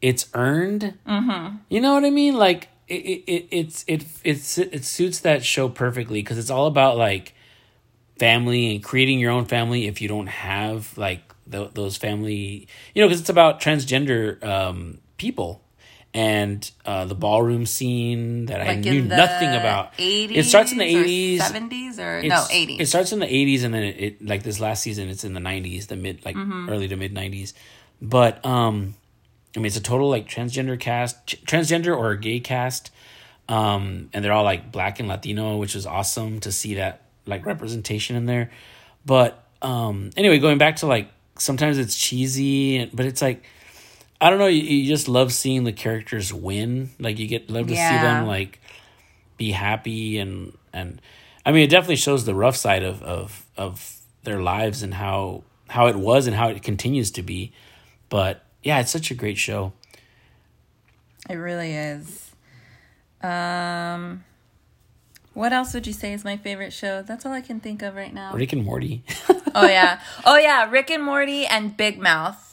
[0.02, 0.94] it's earned.
[1.06, 1.58] Mm-hmm.
[1.70, 2.36] You know what I mean?
[2.36, 6.68] Like it, it, it it's it it's it suits that show perfectly because it's all
[6.68, 7.34] about like
[8.20, 13.02] family and creating your own family if you don't have like th- those family you
[13.02, 15.62] know because it's about transgender um people
[16.14, 20.86] and uh the ballroom scene that i knew nothing about 80s it starts in the
[20.86, 22.80] 80s 70s or no, 80s.
[22.80, 25.34] It starts in the eighties, and then it, it like this last season, it's in
[25.34, 26.70] the nineties, the mid like Mm-hmm.
[26.70, 27.54] early to mid nineties.
[28.02, 28.96] But um,
[29.56, 32.92] I mean, it's a total like transgender cast, transgender or gay cast,
[33.50, 37.46] um, and they're all like black and Latino, which is awesome to see that like
[37.46, 38.50] representation in there.
[39.06, 43.44] But um, anyway, going back to like sometimes it's cheesy, but it's like.
[44.24, 44.48] I don't know.
[44.48, 46.92] You, you just love seeing the characters win.
[46.98, 48.62] Like you get love to see them like
[49.38, 51.02] be happy and and
[51.46, 55.44] I mean it definitely shows the rough side of of of their lives and how
[55.68, 57.52] how it was and how it continues to be.
[58.08, 59.74] But yeah, it's such a great show.
[61.30, 62.32] It really is.
[63.22, 64.24] Um,
[65.34, 67.02] what else would you say is my favorite show?
[67.02, 68.34] That's all I can think of right now.
[68.34, 69.04] Rick and Morty.
[69.56, 72.53] Oh yeah, oh yeah, Rick and Morty and Big Mouth.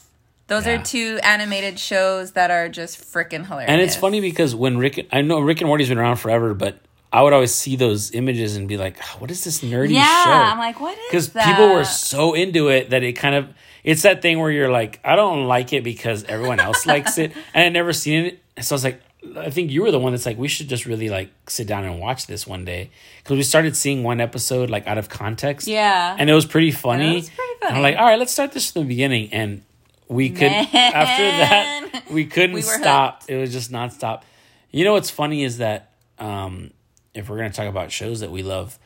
[0.51, 0.73] Those Yeah.
[0.73, 3.71] are two animated shows that are just freaking hilarious.
[3.71, 6.77] and it's funny because when Rick I know Rick and Morty's been around forever, but
[7.13, 10.23] I would always see those images and be like, "Ah, "What is this nerdy Yeah,
[10.25, 11.45] show?" I'm like, what is that?
[11.45, 13.47] because people were so into it that it kind of
[13.83, 17.31] it's that thing where you're like, I don't like it because everyone else likes it,
[17.53, 18.39] and I'd never seen it.
[18.63, 19.01] So I was like,
[19.37, 21.83] I think you were the one that's like, we should just really like sit down
[21.85, 22.89] and watch this one day
[23.23, 26.15] because we started seeing one episode like out of context, Yeah.
[26.19, 27.15] and it was pretty funny.
[27.15, 27.83] was pretty And I'm funny.
[27.83, 29.63] like, all right, let's start this from the beginning, and
[30.11, 33.23] we could after that we couldn't We stop.
[33.27, 34.23] It was just nonstop.
[34.69, 36.71] You know what's funny is that um,
[37.13, 38.77] if we're gonna talk about shows that we love,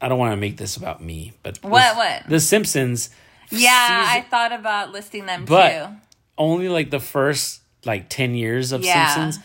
[0.00, 2.22] I don't want to make this about me, but What, the, what?
[2.28, 3.10] The Simpsons.
[3.50, 3.70] yeah,
[4.08, 5.94] I thought about listing them but too.
[6.36, 9.14] only like the first like ten years of Yeah.
[9.14, 9.44] Simpsons.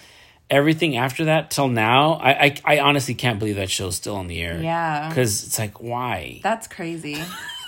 [0.50, 4.26] Everything after that till now, I, I I honestly can't believe that show's still on
[4.26, 4.60] the air.
[4.60, 5.10] Yeah.
[5.10, 7.22] because it's like why That's crazy.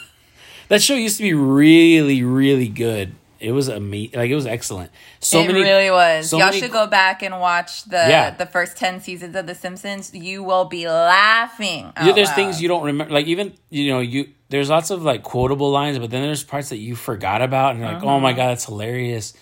[0.71, 3.13] that show used to be really really good.
[3.39, 4.91] It was amazing, like it was excellent.
[5.19, 6.29] So it many really was.
[6.29, 8.29] so Y'all many- should go back and watch the Yeah.
[8.31, 10.13] the first ten seasons of The Simpsons.
[10.13, 11.91] You will be laughing.
[12.03, 12.36] Yeah, there's loud.
[12.36, 13.12] things you don't remember.
[13.13, 16.69] Like even you know you there's lots of like quotable lines, but then there's parts
[16.69, 18.38] that you forgot about, and you're like, oh my mm-hmm.
[18.38, 19.34] god, that's hilarious.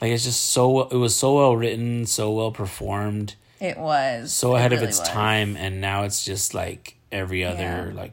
[0.00, 4.54] Like it's just so it was so well written, so well performed, It was so
[4.54, 5.08] It ahead of its was.
[5.08, 8.00] time, and now it's just like every other Yeah.
[8.00, 8.12] like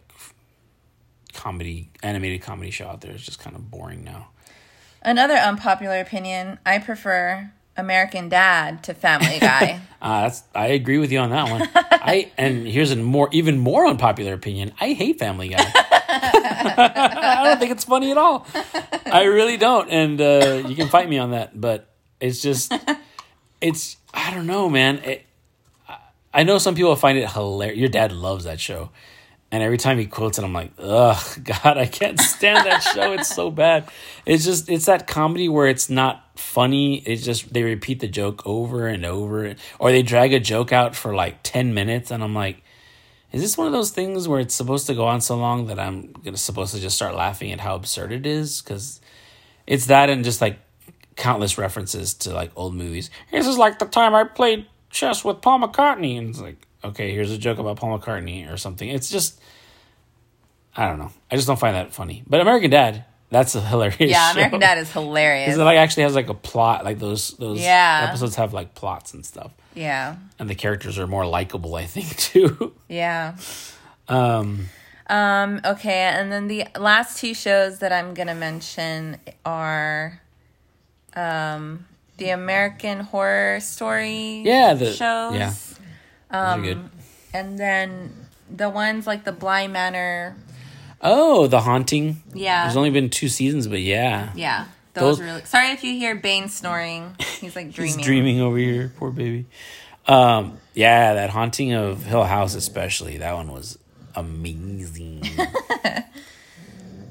[1.34, 4.30] comedy animated comedy show out there is just kind of boring now.
[5.02, 9.82] Another unpopular opinion: I prefer American Dad to Family Guy.
[10.04, 11.62] Uh, that's I agree with you on that one.
[11.76, 14.74] I and here's a more even more unpopular opinion.
[14.82, 15.64] I hate Family Guy.
[15.76, 18.46] I don't think it's funny at all.
[19.06, 21.60] I really don't, and uh, you can fight me on that.
[21.60, 21.88] But
[22.20, 22.74] it's just,
[23.62, 24.98] it's I don't know, man.
[25.00, 25.26] It,
[25.88, 25.98] I-
[26.34, 27.78] I know some people find it hilarious.
[27.80, 28.90] Your dad loves that show,
[29.54, 33.14] and every time he quotes it, I'm like, ugh, God, I can't stand that show.
[33.14, 33.88] It's so bad.
[34.26, 36.98] It's just it's that comedy where it's not funny.
[37.06, 40.96] It's just they repeat the joke over and over, or they drag a joke out
[40.96, 42.64] for like ten minutes, and I'm like.
[43.32, 45.80] Is this one of those things where it's supposed to go on so long that
[45.80, 48.62] I'm gonna supposed to just start laughing at how absurd it is?
[48.62, 49.02] Because
[49.66, 50.60] it's that and just like
[51.16, 53.10] countless references to like old movies.
[53.32, 57.12] This is like the time I played chess with Paul McCartney, and it's like, okay,
[57.12, 58.88] here's a joke about Paul McCartney or something.
[58.88, 59.42] It's just,
[60.76, 61.12] I don't know.
[61.32, 62.24] I just don't find that funny.
[62.28, 63.98] But American Dad, that's a hilarious.
[64.00, 64.38] yeah, show.
[64.40, 65.56] American Dad is hilarious.
[65.56, 66.84] It like actually has like a plot.
[66.84, 68.06] Like those those Yeah.
[68.10, 71.76] episodes have like plots and stuff, yeah, and the characters are more likable.
[71.76, 72.74] I think too.
[72.90, 73.36] yeah.
[74.08, 74.70] Um,
[75.08, 80.22] Um, okay, and then the last two shows that I'm gonna mention are
[81.16, 81.86] um
[82.18, 85.36] the American Horror Story Yeah, the- shows.
[86.32, 86.58] yeah.
[86.62, 86.90] good.
[87.34, 90.36] And then the ones like the Bly Manor.
[91.04, 92.24] Oh, The Haunting.
[92.34, 92.64] Yeah.
[92.64, 94.32] There's only been two seasons, but yeah.
[94.36, 94.66] Yeah.
[94.94, 97.16] Those, Those- really sorry if you hear Bane snoring.
[97.40, 97.98] He's like dreaming.
[97.98, 99.46] He's dreaming over here, poor baby.
[100.08, 103.78] Um, yeah, that haunting of Hill House, especially that one was
[104.16, 105.24] amazing.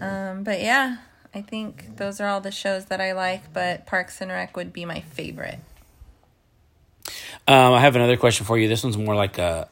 [0.01, 0.97] Um, but yeah,
[1.33, 3.53] I think those are all the shows that I like.
[3.53, 5.61] But Parks and Rec would be my favorite.
[7.47, 8.67] Um, I have another question for you.
[8.69, 9.69] This one's more like a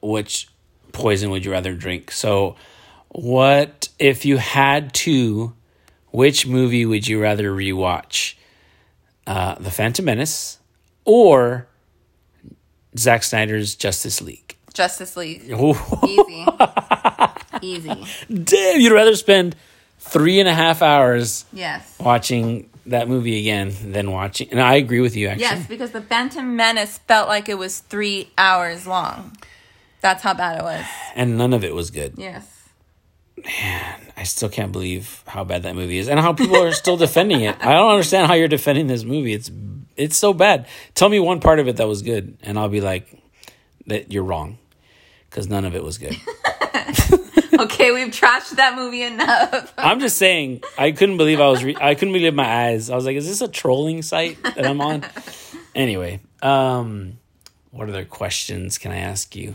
[0.00, 0.48] which
[0.96, 2.10] poison would you rather drink?
[2.10, 2.56] So,
[3.08, 5.52] what if you had to?
[6.10, 8.34] Which movie would you rather rewatch?
[9.26, 10.58] Uh, the Phantom Menace
[11.04, 11.66] or
[12.98, 14.56] Zack Snyder's Justice League?
[14.72, 15.74] Justice League, Ooh.
[16.06, 16.46] easy,
[17.62, 18.06] easy.
[18.44, 19.56] Damn, you'd rather spend
[19.98, 21.96] three and a half hours Yes.
[21.98, 24.48] watching that movie again than watching.
[24.50, 25.42] And I agree with you, actually.
[25.42, 29.36] Yes, because the Phantom Menace felt like it was three hours long.
[30.06, 30.84] That's how bad it was.
[31.16, 32.14] And none of it was good.
[32.16, 32.46] Yes.
[33.44, 36.96] Man, I still can't believe how bad that movie is and how people are still
[36.96, 37.56] defending it.
[37.60, 39.32] I don't understand how you're defending this movie.
[39.32, 39.50] It's
[39.96, 40.68] it's so bad.
[40.94, 43.20] Tell me one part of it that was good, and I'll be like,
[43.88, 44.58] that you're wrong,
[45.28, 46.16] because none of it was good.
[47.58, 49.72] Okay, we've trashed that movie enough.
[49.78, 51.64] I'm just saying, I couldn't believe I was.
[51.64, 52.90] Re- I couldn't believe my eyes.
[52.90, 55.04] I was like, is this a trolling site that I'm on?
[55.74, 57.18] anyway, um,
[57.70, 59.54] what other questions can I ask you?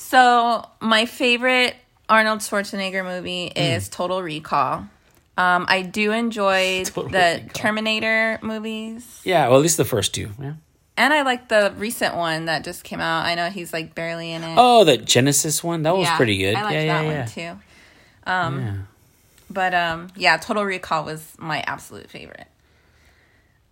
[0.00, 1.76] So, my favorite
[2.08, 4.88] Arnold Schwarzenegger movie is Total Recall.
[5.36, 7.48] Um, I do enjoy Total the Recall.
[7.52, 9.20] Terminator movies.
[9.24, 10.30] Yeah, well, at least the first two.
[10.40, 10.54] Yeah.
[10.96, 13.26] And I like the recent one that just came out.
[13.26, 14.54] I know he's like barely in it.
[14.58, 16.54] Oh, the Genisys one that was pretty good.
[16.56, 17.18] I like yeah, that yeah, yeah.
[17.18, 17.60] one too.
[18.26, 18.76] Um, Yeah.
[19.50, 22.48] But um, yeah, Total Recall was my absolute favorite.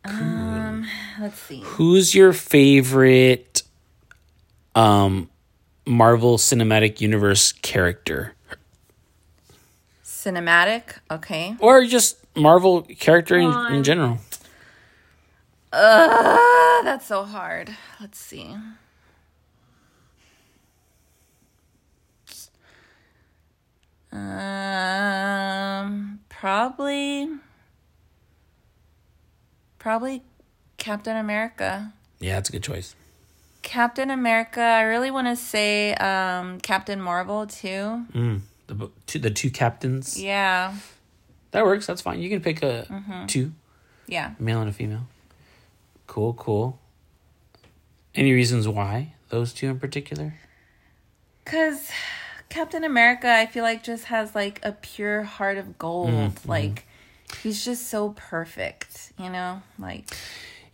[0.05, 0.87] Um,
[1.21, 1.63] let's see.
[1.65, 3.63] Who's your favorite
[4.75, 5.31] um
[5.89, 8.35] Marvel Cinematic Universe character?
[10.05, 10.99] Cinematic.
[11.11, 11.57] Okay.
[11.61, 14.19] Or just Marvel character in, in general?
[15.73, 17.75] Uh, that's so hard.
[18.01, 18.55] Let's see.
[24.13, 25.11] Um,
[26.29, 27.29] probably,
[29.79, 30.23] probably
[30.77, 31.95] Captain America.
[32.21, 32.95] Yeah, that's a good choice.
[33.69, 34.63] Captain America.
[34.63, 38.07] I really want to say um, Captain Marvel too.
[38.15, 38.41] Mm.
[38.67, 40.19] The two, the two captains.
[40.21, 40.75] Yeah,
[41.51, 41.87] That works.
[41.87, 42.19] That's fine.
[42.21, 43.27] You can pick a Mm-hmm.
[43.27, 43.53] two,
[44.07, 44.33] yeah.
[44.39, 45.07] a male and a female.
[46.07, 46.79] Cool, cool.
[48.15, 50.35] Any reasons why those two in particular?
[51.45, 51.91] Cause
[52.49, 56.09] Captain America, I feel like just has like a pure heart of gold.
[56.11, 56.49] Mm-hmm.
[56.49, 56.87] Like
[57.43, 59.61] he's just so perfect, you know.
[59.79, 60.09] Like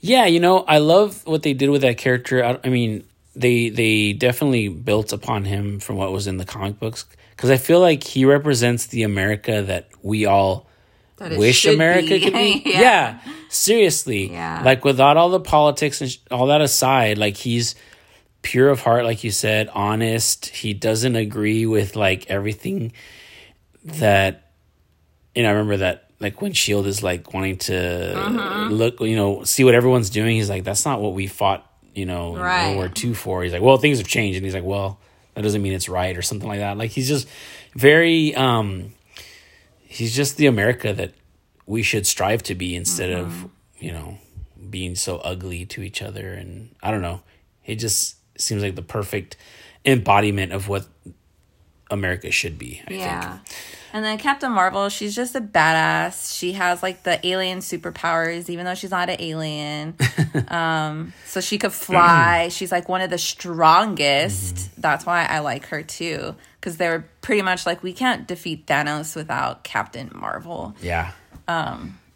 [0.06, 2.44] Yeah, you know, I love what they did with that character.
[2.44, 6.78] I, I mean, they they definitely built upon him from what was in the comic
[6.78, 10.68] books because I feel like he represents the America that we all
[11.16, 12.20] That wish America be.
[12.20, 12.62] could be.
[12.66, 12.80] Yeah.
[12.80, 13.18] yeah.
[13.48, 14.30] seriously.
[14.30, 14.62] Yeah.
[14.64, 17.74] Like without all the politics and sh- all that aside, like he's
[18.42, 20.46] pure of heart, like you said, honest.
[20.46, 22.92] He doesn't agree with like everything
[23.84, 24.50] that.
[25.36, 27.72] And I remember that like when Shield is like wanting to
[28.16, 28.72] Mm-hmm.
[28.74, 30.36] look, you know, see what everyone's doing.
[30.36, 32.66] He's like, that's not what we fought, you know, Right.
[32.68, 33.42] World War Two for.
[33.42, 34.98] He's like, well, things have changed, and he's like, well,
[35.34, 36.76] that doesn't mean it's right or something like that.
[36.78, 37.28] Like he's just
[37.74, 38.34] very.
[38.34, 38.92] um
[39.86, 41.12] He's just the America that
[41.66, 43.44] we should strive to be instead Mm-hmm.
[43.44, 44.18] of you know
[44.70, 47.20] being so ugly to each other and i don't know
[47.64, 49.36] it just seems like the perfect
[49.84, 50.86] embodiment of what
[51.90, 53.38] america should be i yeah.
[53.94, 56.36] And then Captain Marvel, she's just a badass.
[56.36, 59.94] She has like the alien superpowers, even though she's not an alien.
[60.48, 62.48] um, so she could fly.
[62.48, 64.70] she's like one of the strongest.
[64.82, 66.34] That's why I like her too.
[66.60, 70.74] Because they're pretty much like, we can't defeat Thanos without Captain Marvel.
[70.82, 71.12] yeah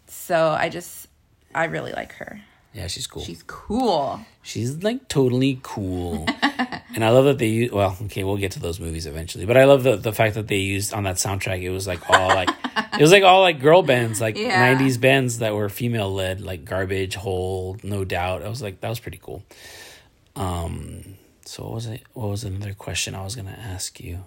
[0.08, 1.06] So I just,
[1.54, 2.40] I really like her.
[2.74, 4.20] yeah she's cool She's cool.
[4.42, 6.26] she's like totally cool
[6.94, 9.56] and i love that they use well okay we'll get to those movies eventually but
[9.56, 12.28] i love the, the fact that they used on that soundtrack it was like all
[12.28, 12.48] like
[12.94, 14.74] it was like all like girl bands like Yeah.
[14.76, 18.88] 90s bands that were female led like garbage hole no doubt i was like that
[18.88, 19.42] was pretty cool
[20.36, 21.02] um
[21.44, 24.24] so what was it what was another question i was gonna ask you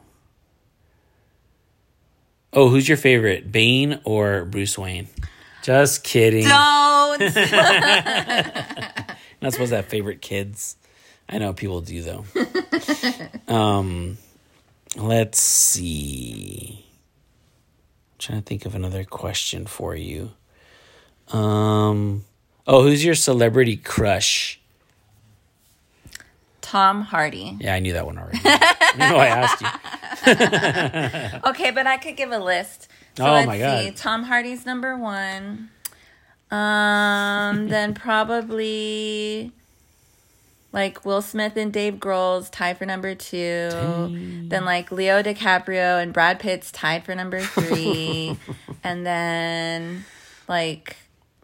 [2.54, 5.08] oh who's your favorite bane or bruce wayne
[5.64, 7.22] just kidding Don't.
[9.42, 10.76] Not supposed to have favorite kids.
[11.32, 12.26] I know people do though.
[13.54, 14.18] um,
[14.98, 16.86] let's see.
[18.14, 20.32] I'm trying to think of another question for you.
[21.32, 22.26] Um,
[22.68, 24.60] oh, who's your celebrity crush?
[26.62, 27.58] Tom Hardy.
[27.60, 28.40] Yeah, I knew that one already.
[28.46, 29.68] I know I asked you.
[31.50, 32.88] Okay, but I could give a list.
[33.18, 33.62] So Oh let's my see.
[33.90, 33.96] God.
[33.96, 35.70] Tom Hardy's number one.
[36.52, 39.52] Um, then probably
[40.74, 43.70] like Will Smith and Dave Grohl's tied for number two.
[44.48, 48.38] Then like Leo DiCaprio and Brad Pitt's tied for number three.
[48.84, 50.06] and then
[50.48, 50.96] like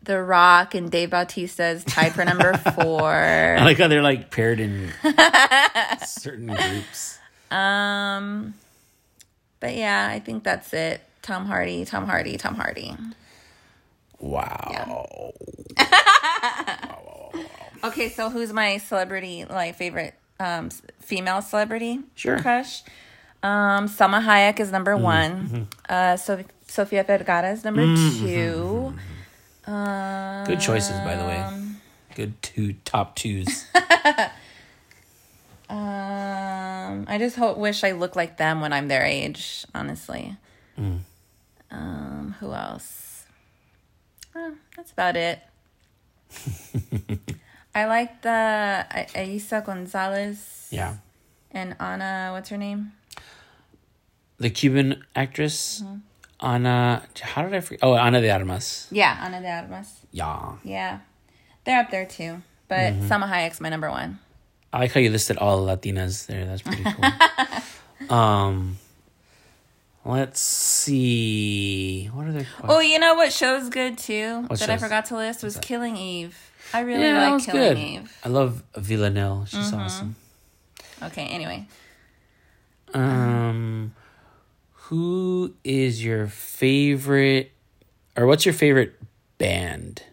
[0.03, 3.11] The Rock and Dave Bautista's tied for number four.
[3.11, 4.91] I like how they're like paired in
[6.05, 7.19] certain groups.
[7.51, 8.53] Um,
[9.59, 11.01] but yeah, I think that's it.
[11.21, 12.95] Tom Hardy, Tom Hardy, Tom Hardy.
[14.19, 15.33] Wow.
[17.83, 20.69] Okay, so who's my celebrity, like favorite um,
[20.99, 22.39] female celebrity Sure.
[22.39, 22.83] crush?
[23.43, 25.67] Um, Salma Hayek is number one.
[25.87, 27.83] Uh, so Sofia Vergara is number
[28.19, 28.93] two.
[29.65, 31.45] Um, Good choices, by the way.
[32.15, 33.65] Good two top twos.
[35.69, 39.65] Um, I just hope wish I look like them when I'm their age.
[39.75, 40.37] Honestly.
[41.69, 43.25] Um, who else?
[44.33, 45.41] Uh, that's about it.
[47.75, 50.95] I like the Eiza Gonzalez yeah.
[51.51, 52.29] and Anna.
[52.33, 52.93] What's her name?
[54.39, 55.97] The Cuban actress, Mm-hmm.
[56.39, 57.03] Ana.
[57.21, 57.79] How did I forget?
[57.81, 58.87] Oh, Ana de Armas.
[58.91, 60.01] Yeah, Ana de Armas.
[60.11, 60.53] Yeah.
[60.63, 60.99] Yeah,
[61.65, 62.41] they're up there too.
[62.67, 64.19] But Salma Hayek's my number one.
[64.73, 66.45] I like how you listed all the Latinas there.
[66.45, 68.15] That's pretty cool.
[68.15, 68.77] um,
[70.05, 72.07] let's see.
[72.13, 75.43] What are the Oh, you know what show's good too that I forgot to list
[75.43, 76.46] was Killing Eve.
[76.73, 77.77] I really Yeah, that like was Killing good.
[77.77, 78.11] Eve.
[78.23, 79.45] I love Villanelle.
[79.45, 79.85] She's Mm-hmm.
[79.85, 80.15] awesome.
[81.03, 81.65] Okay, anyway.
[82.93, 83.93] Um,
[84.73, 87.51] who is your favorite,
[88.15, 88.95] or what's your favorite
[89.37, 90.03] band?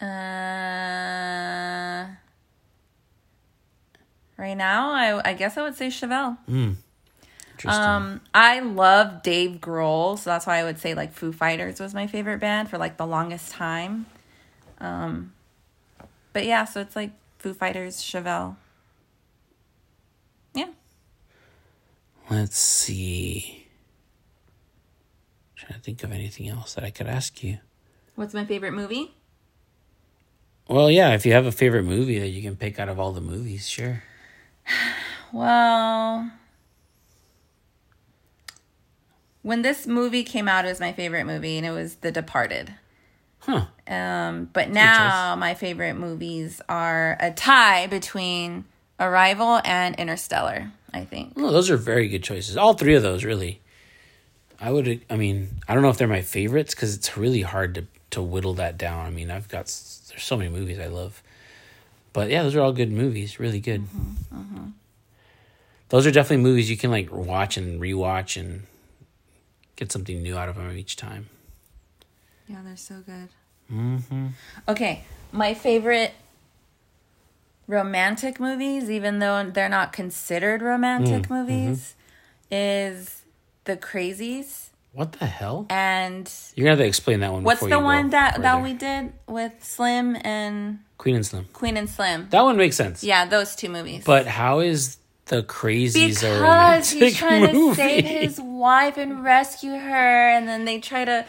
[0.00, 0.06] Uh,
[4.36, 6.38] right now, I I guess I would say Chevelle.
[6.48, 6.76] Interesting.
[7.64, 11.94] Um, I love Dave Grohl, so that's why I would say like Foo Fighters was
[11.94, 14.06] my favorite band for like the longest time.
[14.78, 15.32] Um,
[16.32, 18.56] but yeah, so it's like Foo Fighters, Chevelle.
[20.54, 20.68] Yeah.
[22.30, 23.66] Let's see.
[25.50, 27.58] I'm trying to think of anything else that I could ask you.
[28.14, 29.14] What's my favorite movie?
[30.68, 33.12] Well, yeah, if you have a favorite movie that you can pick out of all
[33.12, 34.02] the movies, sure.
[35.34, 36.30] Well,
[39.42, 42.74] when this movie came out, it was my favorite movie, and it was The Departed.
[43.40, 43.66] Huh.
[43.88, 48.64] Um, but now my favorite movies are a tie between
[49.00, 50.70] Arrival and Interstellar.
[50.94, 51.36] I think.
[51.36, 52.56] No, those are very good choices.
[52.56, 53.60] All three of those, really.
[54.60, 55.00] I would.
[55.10, 58.22] I mean, I don't know if they're my favorites because it's really hard to to
[58.22, 59.06] whittle that down.
[59.06, 61.22] I mean, I've got there's so many movies I love,
[62.12, 63.40] but yeah, those are all good movies.
[63.40, 63.86] Really good.
[65.88, 68.66] Those are definitely movies you can like watch and rewatch and
[69.82, 71.28] get something new out of them each time.
[72.46, 73.28] Yeah, they're so good.
[73.72, 74.28] Mm-hmm.
[74.68, 76.12] Okay, my favorite
[77.66, 81.94] romantic movies, even though they're not considered romantic movies,
[82.50, 83.22] is
[83.64, 85.66] The Crazies What the hell?
[85.68, 87.42] and You're gonna have to explain that one.
[87.42, 91.46] what's the one that that we did with Slim and Queen and Slim?
[91.52, 92.28] Queen and Slim?
[92.30, 93.02] That one makes sense.
[93.02, 94.04] Yeah, those two movies.
[94.04, 97.70] But how is the crazies because romantic he's trying movie?
[97.70, 101.24] to save his wife and rescue her, and then they try to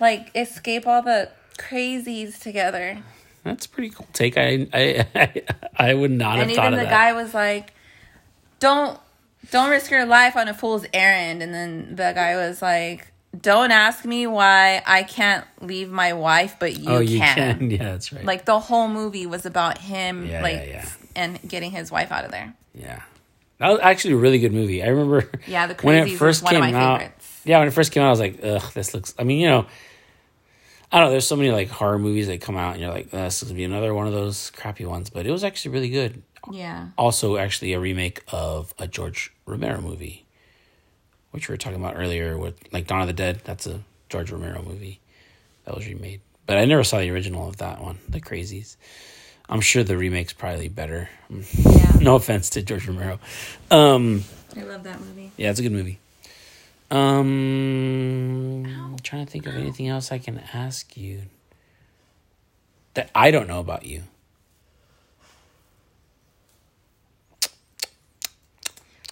[0.00, 2.98] like escape all the crazies together.
[3.44, 4.36] That's pretty cool take.
[4.36, 5.42] I I I,
[5.90, 6.72] I would not and have thought of that.
[6.72, 7.72] And even the guy was like,
[8.58, 8.98] "Don't
[9.50, 13.70] don't risk your life on a fool's errand." And then the guy was like, "Don't
[13.70, 17.58] ask me why I can't leave my wife, but you, oh, you can.
[17.58, 17.70] can.
[17.70, 18.24] Yeah, that's right.
[18.24, 20.88] Like the whole movie was about him, Yeah, like, yeah, yeah.
[21.16, 22.54] and getting his wife out of there.
[22.74, 23.00] yeah,
[23.60, 24.82] that was actually a really good movie.
[24.82, 25.30] I remember.
[25.46, 26.98] Yeah, The when it first one of came my out.
[27.00, 27.40] favorites.
[27.44, 29.14] Yeah, when it first came out, I was like, ugh, this looks.
[29.18, 29.66] I mean, you know,
[30.92, 31.10] I don't know.
[31.12, 33.48] There's so many like horror movies that come out, and you're like, "Uh, this is
[33.48, 35.08] gonna be another one of those crappy ones.
[35.08, 36.22] But it was actually really good.
[36.50, 40.24] Yeah, Also, actually, a remake of a George Romero movie,
[41.32, 43.40] which we were talking about earlier with like Dawn of the Dead.
[43.44, 45.00] That's a George Romero movie
[45.64, 46.22] that was remade.
[46.46, 48.76] But I never saw the original of that one, The Crazies.
[49.50, 51.08] I'm sure the remake's probably better.
[51.28, 51.92] yeah.
[52.00, 53.18] No offense to George Romero.
[53.70, 54.24] Um,
[54.56, 55.32] I love that movie.
[55.36, 55.98] yeah, it's a good movie.
[56.90, 61.22] Um, I'm trying to think of anything else I can ask you
[62.94, 64.04] that I don't know about you.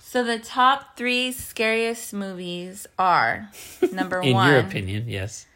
[0.02, 3.50] So the top three scariest movies are
[3.92, 4.48] number In one.
[4.50, 5.46] your opinion, yes.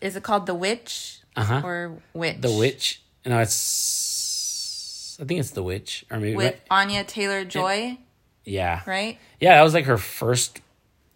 [0.00, 1.60] Is it called The Witch Uh-huh.
[1.64, 2.40] or Witch?
[2.40, 3.00] The Witch.
[3.26, 5.18] No, it's.
[5.20, 6.36] I think it's The Witch, or maybe.
[6.36, 7.98] with Anya Taylor Joy,
[8.44, 9.18] yeah, right?
[9.38, 9.56] yeah.
[9.56, 10.60] That was like her first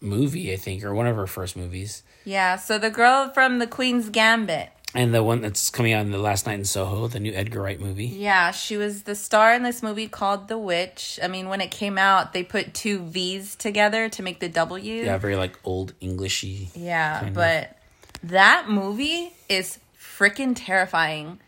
[0.00, 2.02] movie, I think, or one of her first movies.
[2.24, 2.56] Yeah.
[2.56, 4.68] So the girl from The Queen's Gambit.
[4.94, 7.62] and the one that's coming out in the last night in Soho, the new Edgar
[7.62, 8.06] Wright movie.
[8.06, 11.18] Yeah, she was the star in this movie called The Witch.
[11.22, 15.02] I mean, when it came out, they put two V's together to make the W.
[15.04, 16.68] Yeah, very like old Englishy.
[16.74, 17.34] Yeah, kind of.
[17.34, 17.78] but
[18.22, 21.40] that movie is freaking terrifying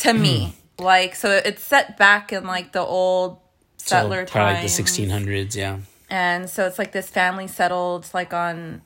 [0.00, 0.54] to me.
[0.78, 0.84] Hmm.
[0.84, 3.38] like, so it's set back in like the old
[3.78, 4.76] So settler probably like times.
[4.76, 5.54] the 1600s.
[5.54, 5.78] Yeah.
[6.08, 8.82] and so it's like this family settled like on.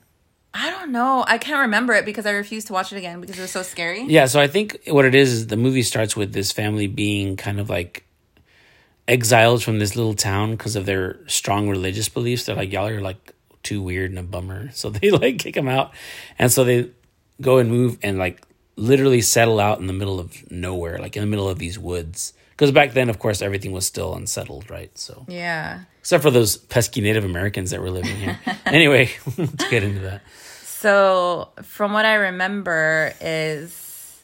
[0.57, 1.25] I don't know.
[1.27, 3.61] I can't remember it because I refused to watch it again because it was so
[3.61, 4.03] scary.
[4.03, 7.35] Yeah, so I think what it is is the movie starts with this family being
[7.35, 8.05] kind of like
[9.07, 12.45] exiled from this little town because of their strong religious beliefs.
[12.45, 14.69] They're like, y'all are like too weird and a bummer.
[14.73, 15.91] So they like kick them out.
[16.39, 16.89] And so they
[17.41, 18.41] go and move and like
[18.75, 22.33] literally settle out in the middle of nowhere, like in the middle of these woods.
[22.51, 24.95] Because back then, of course, everything was still unsettled, right?
[24.97, 25.81] So, Yeah.
[25.99, 28.39] except for those pesky Native Americans that were living here.
[28.65, 30.21] anyway, let's get into that.
[30.63, 34.23] So, from what I remember is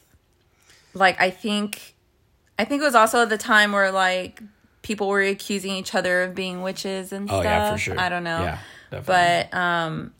[0.94, 1.94] like I think
[2.58, 4.40] I think it was also the time where like
[4.82, 7.44] people were accusing each other of being witches and Oh, stuff.
[7.44, 7.98] yeah, for sure.
[7.98, 8.42] I don't know.
[8.42, 8.58] Yeah,
[8.90, 9.48] definitely.
[9.50, 10.14] but um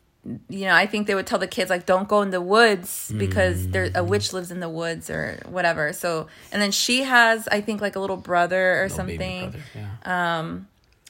[0.47, 3.11] you know, I think they would tell the kids like don't go in the woods
[3.17, 3.97] because there Mm-hmm.
[3.97, 5.91] a witch lives in the woods or whatever.
[5.91, 9.51] So, and then she has I think like a little brother or Little something.
[9.51, 9.59] brother,
[10.05, 10.59] Yeah.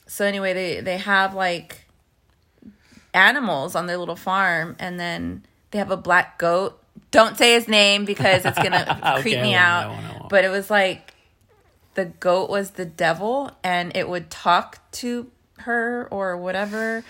[0.06, 1.84] So anyway, they they have like
[3.12, 6.80] animals on their little farm, and then they have a black goat.
[7.10, 9.88] Don't say his name because it's gonna creep Okay, me out.
[9.88, 10.28] won't, I won't, I won't.
[10.30, 11.14] But it was like
[11.94, 17.04] the goat was the devil, and it would talk to her or whatever.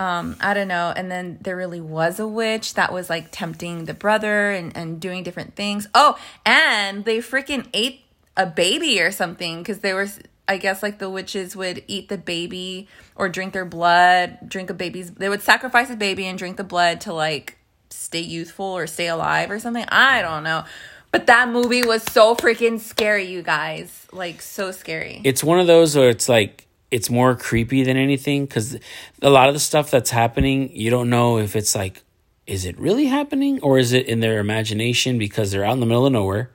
[0.00, 0.94] Um, I don't know.
[0.96, 4.98] And then there really was a witch that was like tempting the brother and, and
[4.98, 5.86] doing different things.
[5.94, 8.00] Oh, and they freaking ate
[8.34, 10.08] a baby or something because they were,
[10.48, 14.74] I guess, like the witches would eat the baby or drink their blood, drink a
[14.74, 17.58] baby's, they would sacrifice a baby and drink the blood to like
[17.90, 19.84] stay youthful or stay alive or something.
[19.86, 20.64] I don't know.
[21.12, 24.06] But that movie was so freaking scary, you guys.
[24.12, 25.20] Like, so scary.
[25.24, 28.76] it's one of those where it's like it's more creepy than anything because
[29.22, 32.02] a lot of the stuff that's happening you don't know if it's like
[32.46, 35.86] is it really happening or is it in their imagination because they're out in the
[35.86, 36.50] middle of nowhere.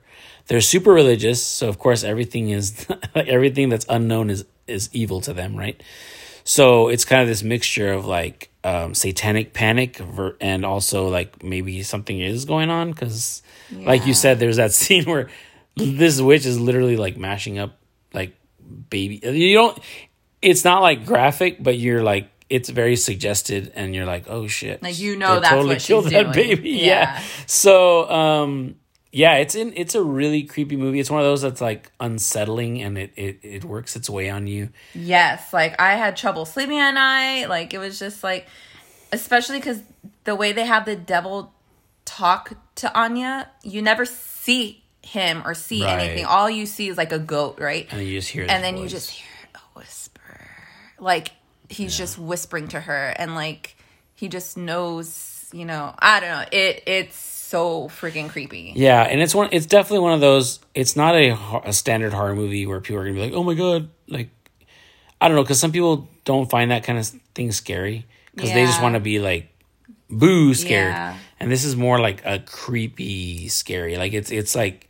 [0.46, 5.32] They're super religious so of course everything is everything that's unknown is is evil to
[5.32, 5.82] them right?
[6.44, 11.42] So it's kind of this mixture of like um, satanic panic ver- and also like
[11.42, 15.28] maybe something is going on because like you said there's that scene where
[15.76, 17.78] this witch is literally like mashing up
[18.12, 18.36] like
[18.90, 19.78] baby you don't
[20.50, 24.82] it's not like graphic but you're like it's very suggested and you're like oh shit
[24.82, 26.32] Like, you know that's what she's killed that doing.
[26.32, 26.86] baby yeah.
[27.18, 27.22] Yeah.
[27.46, 28.76] so um
[29.12, 32.82] yeah it's in it's a really creepy movie it's one of those that's like unsettling
[32.82, 36.78] and it it, it works its way on you Yes, like I had trouble sleeping
[36.78, 37.46] at night.
[37.48, 38.46] Like it was just like,
[39.12, 39.80] especially because
[40.24, 41.52] the way they have the devil
[42.04, 45.98] talk to Anya, you never see him or see Right.
[46.00, 46.24] anything.
[46.26, 47.86] All you see is like a goat, right?
[47.90, 50.15] and you just hear And then you just hear a whisper.
[50.98, 51.32] Like
[51.68, 53.76] he's just whispering to her, and like
[54.14, 55.94] he just knows, you know.
[55.98, 56.44] I don't know.
[56.52, 57.16] It it's
[57.46, 58.72] so freaking creepy.
[58.74, 59.48] Yeah, and it's one.
[59.52, 60.60] It's definitely one of those.
[60.74, 63.54] It's not a, a standard horror movie where people are gonna be like, "Oh my
[63.54, 64.30] god!" Like,
[65.20, 68.66] I don't know, because some people don't find that kind of thing scary because they
[68.66, 69.48] just want to be like,
[70.10, 70.92] "Boo!" scared.
[70.92, 71.16] Yeah.
[71.38, 73.96] And this is more like a creepy scary.
[73.96, 74.88] Like it's it's like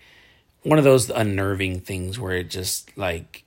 [0.63, 3.45] one of those unnerving things where it just like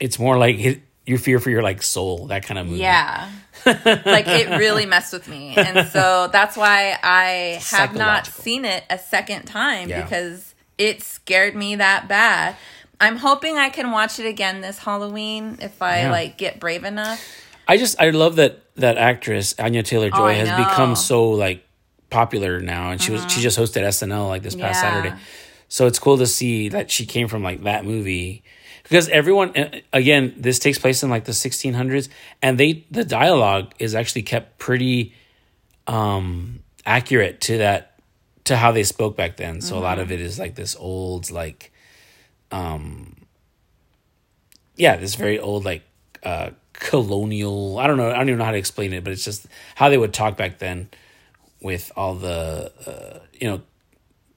[0.00, 2.80] it's more like it, you fear for your like soul that kind of movie.
[2.80, 3.30] Yeah.
[3.64, 5.54] like it really messed with me.
[5.56, 10.02] And so that's why I have not seen it a second time Yeah.
[10.02, 12.56] because it scared me that bad.
[13.00, 16.10] I'm hoping I can watch it again this Halloween if I Yeah.
[16.10, 17.24] like get brave enough.
[17.68, 20.56] I just I love that that actress Anya Taylor Joy Oh, has know.
[20.58, 21.64] become so like
[22.10, 23.40] popular now, and she was she mm-hmm.
[23.42, 24.90] just hosted SNL like this past Yeah.
[24.92, 25.16] Saturday.
[25.68, 28.44] So it's cool to see that she came from like that movie
[28.88, 29.52] because everyone
[29.92, 32.08] again this takes place in like the 1600s,
[32.42, 35.14] and they the dialogue is actually kept pretty
[35.86, 37.98] um accurate to that
[38.44, 39.60] to how they spoke back then.
[39.60, 41.72] So a lot of it is like this old like
[44.76, 45.82] yeah, this very old like
[46.22, 49.24] uh colonial I don't know, I don't even know how to explain it, but it's
[49.24, 50.88] just how they would talk back then
[51.60, 53.62] with all the uh, you know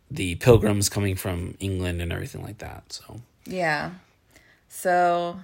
[0.09, 2.91] the pilgrims coming from England and everything like that.
[2.91, 3.91] So Yeah.
[4.69, 5.39] So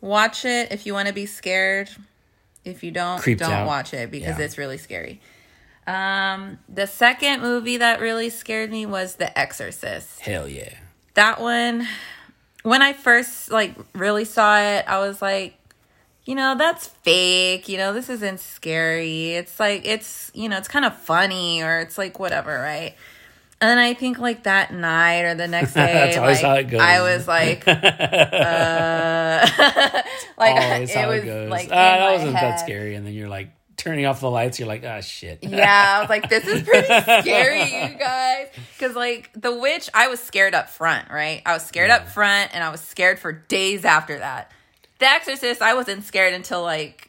[0.00, 1.88] watch it if you want to be scared.
[2.64, 3.66] If you don't, Creeped don't out.
[3.66, 4.44] watch it because Yeah.
[4.44, 5.20] it's really scary.
[5.86, 10.20] Um, the second movie that really scared me was The Exorcist.
[10.20, 10.74] hell yeah.
[11.14, 11.86] that one
[12.64, 15.54] when i first like really saw it i was like
[16.26, 20.68] you know that's fake you know this isn't scary it's like it's you know it's
[20.68, 22.94] kind of funny or it's like whatever right
[23.60, 26.80] And then I think like that night or the next day, like, how it goes.
[26.80, 27.72] I was like, uh,
[30.38, 32.94] like it was it like in that wasn't that scary.
[32.94, 34.58] And then you're like turning off the lights.
[34.58, 35.38] You're like, ah, shit.
[35.42, 38.48] Yeah, I was like, this is pretty scary, you guys.
[38.76, 41.40] Because, like, The Witch, I was scared up front, right?
[41.46, 44.52] I was scared up front, and I was scared for days after that.
[44.98, 47.07] The Exorcist, I wasn't scared until, like,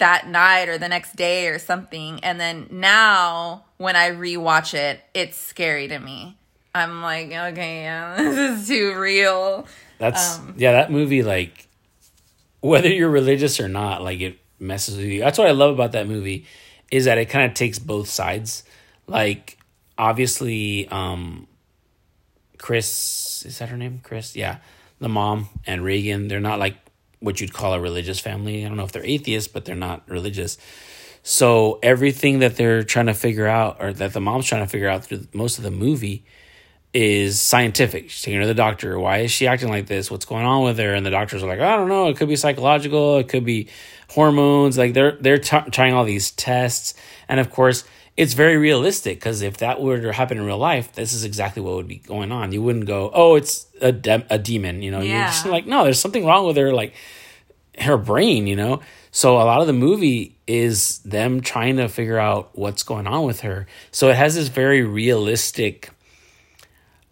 [0.00, 2.20] that night or the next day or something.
[2.22, 6.36] And then now, when I rewatch it, it's scary to me.
[6.74, 9.66] I'm like, okay, yeah, this is too real.
[9.98, 11.68] That's Um, yeah, that movie like
[12.60, 15.20] whether you're religious or not, like it messes with you.
[15.20, 16.46] That's what I love about that movie
[16.90, 18.64] is that it kind of takes both sides.
[19.06, 19.58] Like
[19.96, 21.46] obviously um
[22.58, 24.00] Chris is that her name?
[24.02, 24.36] Chris?
[24.36, 24.58] Yeah.
[25.00, 26.76] The mom and Regan, they're not like
[27.20, 28.64] what you'd call a religious family.
[28.64, 30.58] I don't know if they're atheists, but they're not religious.
[31.22, 34.88] So everything that they're trying to figure out or that the mom's trying to figure
[34.88, 36.24] out through most of the movie
[36.92, 38.10] is scientific.
[38.10, 38.98] She's taking her to the doctor.
[38.98, 40.10] Why is she acting like this?
[40.10, 40.94] What's going on with her?
[40.94, 42.08] And the doctors are like, I don't know.
[42.08, 43.18] It could be psychological.
[43.18, 43.68] It could be
[44.08, 44.76] hormones.
[44.76, 46.94] Like they're they're t- trying all these tests,
[47.28, 47.84] and of course,
[48.16, 51.62] it's very realistic because if that were to happen in real life, this is exactly
[51.62, 52.52] what would be going on.
[52.52, 54.82] You wouldn't go, oh, it's a de- a demon.
[54.82, 55.18] You know, Yeah.
[55.18, 56.72] you're just like, no, there's something wrong with her.
[56.72, 56.94] Like
[57.78, 58.80] her brain, you know?
[59.10, 63.24] So a lot of the movie is them trying to figure out what's going on
[63.24, 63.66] with her.
[63.90, 65.90] So it has this very realistic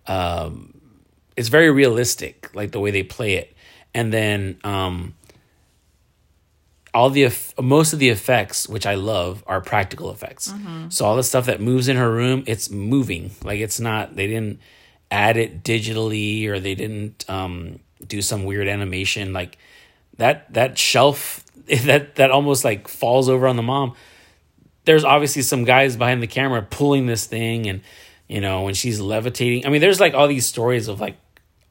[0.06, 0.74] um
[1.36, 3.54] it's very realistic like the way they play it.
[3.94, 5.14] And then um
[6.94, 7.30] all the
[7.60, 10.52] most of the effects which I love are practical effects.
[10.88, 13.30] So all the stuff that moves in her room, it's moving.
[13.44, 14.60] Like it's not they didn't
[15.10, 19.56] add it digitally or they didn't um do some weird animation like
[20.18, 21.44] that that shelf
[21.84, 23.94] that that almost like falls over on the mom
[24.84, 27.80] there's obviously some guys behind the camera pulling this thing and
[28.28, 31.16] you know when she's levitating i mean there's like all these stories of like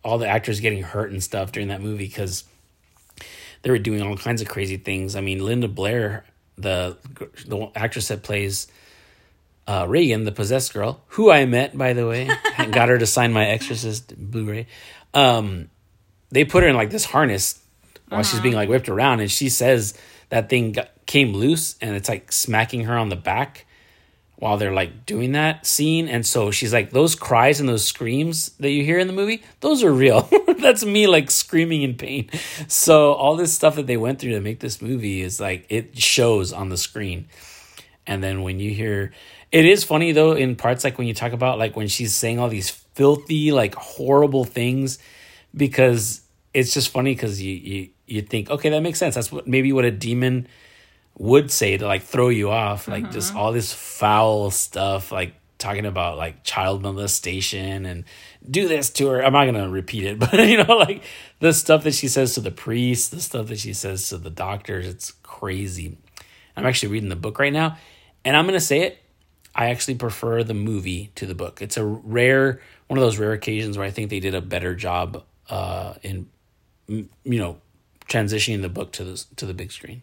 [0.03, 2.43] all the actors getting hurt and stuff during that movie because
[3.67, 6.23] they were doing all kinds of crazy things i mean linda blair
[6.57, 6.95] the
[7.45, 8.67] the actress that plays
[9.67, 13.05] uh, Regan, the possessed girl, who I met by the way, and got her to
[13.05, 14.65] sign my Exorcist Blu-ray.
[15.13, 15.69] Um,
[16.29, 17.59] they put her in like this harness
[18.07, 19.93] while she's being like whipped around, and she says
[20.29, 23.65] that thing got, came loose, and it's like smacking her on the back
[24.37, 26.07] while they're like doing that scene.
[26.07, 29.43] And so she's like, those cries and those screams that you hear in the movie,
[29.59, 30.29] those are real.
[30.61, 32.29] That's me like screaming in pain.
[32.67, 35.97] So all this stuff that they went through to make this movie is like it
[35.97, 37.27] shows on the screen.
[38.05, 39.11] And then when you hear,
[39.51, 42.39] it is funny though in parts like when you talk about like when she's saying
[42.39, 44.99] all these filthy like horrible things,
[45.55, 46.21] because
[46.53, 49.15] it's just funny because you you you think okay that makes sense.
[49.15, 50.47] That's what maybe what a demon
[51.17, 53.39] would say to like throw you off, like just mm-hmm.
[53.39, 58.03] all this foul stuff, like talking about like child molestation and
[58.49, 59.23] do this to her.
[59.23, 61.03] I'm not gonna repeat it, but you know, like
[61.39, 64.29] the stuff that she says to the priest, the stuff that she says to the
[64.29, 65.97] doctors, it's crazy.
[66.55, 67.77] I'm actually reading the book right now,
[68.25, 68.99] and I'm gonna say it.
[69.55, 71.61] I actually prefer the movie to the book.
[71.63, 74.73] It's a rare one of those rare occasions where I think they did a better
[74.75, 76.27] job uh, in
[76.87, 77.57] you know
[78.07, 80.01] transitioning the book to the to the big screen.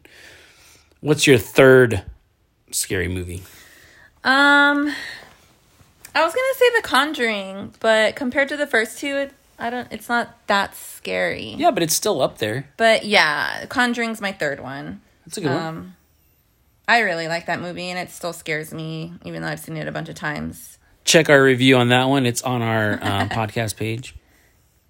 [1.00, 2.04] What's your third
[2.70, 3.42] scary movie?
[4.22, 4.94] Um,
[6.14, 9.88] I was gonna say The Conjuring, but compared to the first two, it, I don't.
[9.90, 11.54] It's not that scary.
[11.56, 12.68] Yeah, but it's still up there.
[12.76, 15.00] But yeah, Conjuring's my third one.
[15.26, 15.62] That's a good one.
[15.62, 15.96] Um,
[16.86, 19.88] I really like that movie, and it still scares me, even though I've seen it
[19.88, 20.78] a bunch of times.
[21.04, 22.26] Check our review on that one.
[22.26, 24.14] It's on our uh, podcast page.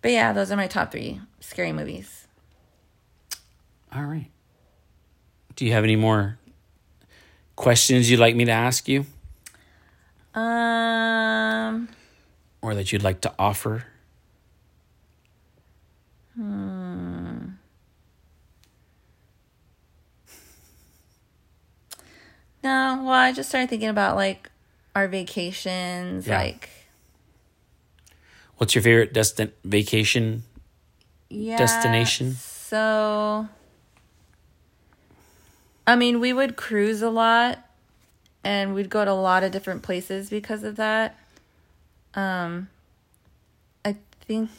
[0.02, 2.26] But yeah, those are my top three scary movies.
[3.94, 4.30] All right.
[5.56, 6.38] Do you have any more
[7.56, 9.06] questions you'd like me to ask you,
[10.34, 11.88] Um,
[12.60, 13.84] or that you'd like to offer?
[16.36, 17.52] no,
[23.02, 24.50] well, I just started thinking about like
[24.94, 26.38] our vacations, Yeah.
[26.40, 26.68] like
[28.56, 30.44] What's your favorite destin vacation?
[31.28, 32.34] yeah, Destination?
[32.34, 33.48] So,
[35.86, 37.58] I mean, we would cruise a lot,
[38.44, 41.18] and we'd go to a lot of different places because of that.
[42.14, 42.68] Um,
[43.84, 44.50] I think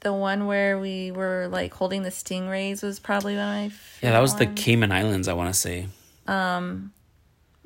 [0.00, 4.06] the one where we were like holding the stingrays was probably one of my favorite
[4.06, 4.46] Yeah, that was the.
[4.46, 5.28] Cayman Islands.
[5.28, 5.88] I want to say.
[6.26, 6.92] Um,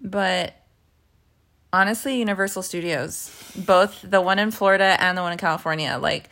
[0.01, 0.55] but
[1.73, 6.31] honestly universal studios both the one in florida and the one in california like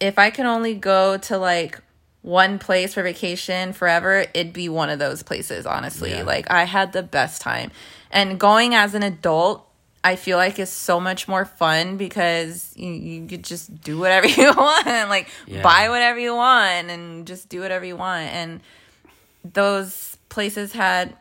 [0.00, 1.80] if i can only go to like
[2.26, 6.24] one place for vacation forever it'd be one of those places honestly Yeah.
[6.24, 7.70] like i had the best time
[8.10, 9.62] and going as an adult
[10.04, 14.28] I feel like is so much more fun because you, you could just do whatever
[14.40, 15.62] you want, like Yeah.
[15.62, 18.28] buy whatever you want and just do whatever you want.
[18.32, 18.60] And
[19.42, 21.16] those places had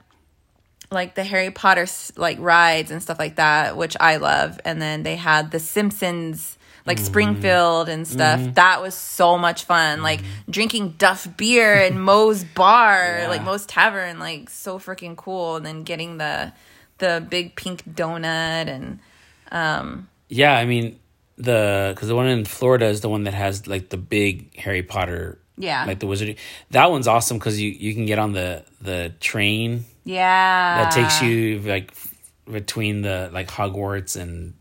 [0.92, 4.60] like the Harry Potter like rides and stuff like that, which I love.
[4.64, 6.55] And then they had the Simpsons
[6.86, 7.06] like Mm-hmm.
[7.06, 8.40] Springfield and stuff.
[8.56, 10.02] That was so much fun.
[10.04, 13.28] Like drinking Duff beer and Moe's bar, Yeah.
[13.30, 15.56] like Moe's Tavern, like so freaking cool.
[15.58, 16.54] And then getting the
[17.00, 19.00] the big pink donut and
[19.52, 21.00] um Yeah, I mean
[21.38, 24.84] the because the one in Florida is the one that has like the big Harry
[24.84, 25.40] Potter.
[25.58, 25.86] Yeah.
[25.86, 26.36] like the wizard.
[26.72, 31.22] That one's awesome because you you can get on the the train yeah, that takes
[31.22, 32.14] you like f-
[32.46, 34.54] between the like Hogwarts and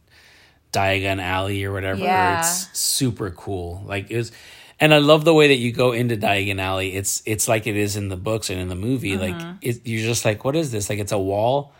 [0.74, 2.00] Diagon Alley or whatever.
[2.00, 2.40] Yeah.
[2.40, 3.82] It's super cool.
[3.86, 4.32] Like it was,
[4.80, 6.94] and I love the way that you go into Diagon Alley.
[6.94, 9.16] It's it's like it is in the books and in the movie.
[9.16, 9.38] Mm-hmm.
[9.38, 10.90] Like it, you're just like, what is this?
[10.90, 11.72] Like it's a wall,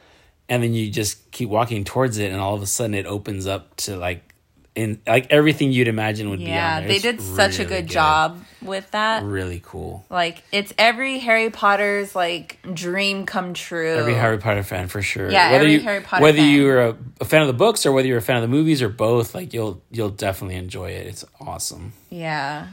[0.49, 3.47] and then you just keep walking towards it, and all of a sudden it opens
[3.47, 4.34] up to like
[4.75, 7.83] in like everything you'd imagine would be on Yeah, they It's did such a really
[7.83, 9.23] good, job with that.
[9.23, 10.05] Really cool.
[10.11, 13.95] Like it's every Harry Potter's like dream come true.
[13.95, 15.31] Every Harry Potter fan for sure.
[15.31, 16.55] Yeah, whether every you, Harry Potter Whether fan.
[16.55, 18.83] you're a, a fan of the books or whether you're a fan of the movies
[18.83, 21.07] or both, like you'll you'll definitely enjoy it.
[21.07, 21.93] It's awesome.
[22.11, 22.69] Yeah,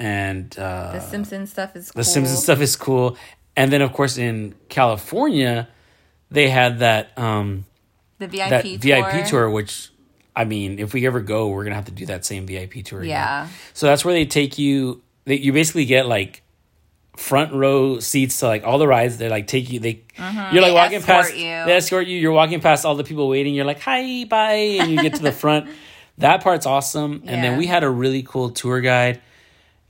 [0.00, 2.00] And uh, the Simpsons stuff is cool.
[2.00, 3.16] the Simpsons stuff is cool.
[3.56, 5.68] And then of course in California,
[6.30, 7.64] they had that um
[8.18, 8.78] The VIP that tour.
[8.78, 9.90] VIP tour, which
[10.38, 13.00] I mean, if we ever go, we're gonna have to do that same VIP tour.
[13.00, 13.10] again.
[13.10, 13.48] Yeah.
[13.74, 15.02] So that's where they take you.
[15.24, 16.42] They, you basically get like
[17.16, 19.16] front row seats to like all the rides.
[19.18, 19.80] They like take you.
[19.80, 20.54] They you're like Mm-hmm.
[20.56, 21.34] They walking past.
[21.36, 21.64] you.
[21.66, 22.16] They escort you.
[22.18, 23.54] You're walking past all the people waiting.
[23.54, 25.68] You're like hi, bye, and you get to the front.
[26.18, 27.22] That part's awesome.
[27.26, 29.20] And then we had a really cool tour guide.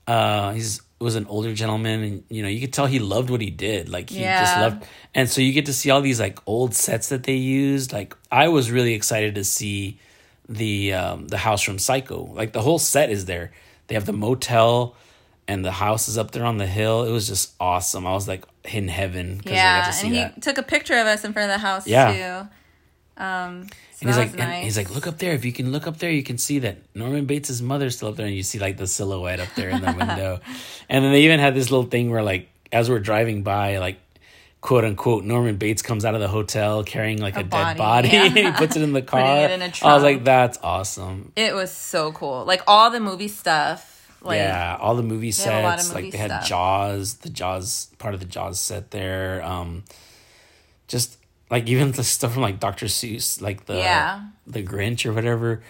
[0.07, 3.41] Uh, he's was an older gentleman, and you know you could tell he loved what
[3.41, 3.89] he did.
[3.89, 4.85] Like he just loved,
[5.15, 7.93] and so you get to see all these like old sets that they used.
[7.95, 9.99] Like I was really excited to see
[10.49, 12.25] the um, the house from Psycho.
[12.33, 13.53] Like the whole set is there.
[13.87, 14.97] They have the motel,
[15.47, 17.05] and the house is up there on the hill.
[17.05, 18.07] It was just awesome.
[18.07, 19.41] I was like in heaven.
[19.41, 20.43] 'cause I got Yeah, to see and he that.
[20.43, 22.13] took a picture of us in front of the house Yeah.
[23.17, 23.23] too.
[23.23, 25.33] Um, so And he's like, was and he's like, look up there.
[25.33, 28.17] If you can look up there, you can see that Norman Bates' mother's still up
[28.17, 30.41] there, and you see like the silhouette up there in the window.
[30.89, 33.99] and then they even had this little thing where, like, as we're driving by, like,
[34.61, 38.09] quote unquote, Norman Bates comes out of the hotel carrying like a, dead body, body,
[38.09, 38.25] yeah.
[38.25, 39.49] and he puts it in the car.
[39.49, 41.33] in a I was like, that's awesome.
[41.37, 42.45] It was so cool.
[42.45, 43.95] Like all the movie stuff.
[44.21, 46.49] Like yeah, all the movie have a lot of sets, like movie they had stuff.
[46.49, 49.45] Jaws, the Jaws part of the Jaws set there.
[49.45, 49.85] Um,
[50.89, 51.19] just
[51.51, 52.87] like even the stuff from like Dr.
[52.87, 54.23] Seuss, like the Yeah.
[54.47, 55.63] the Grinch or whatever.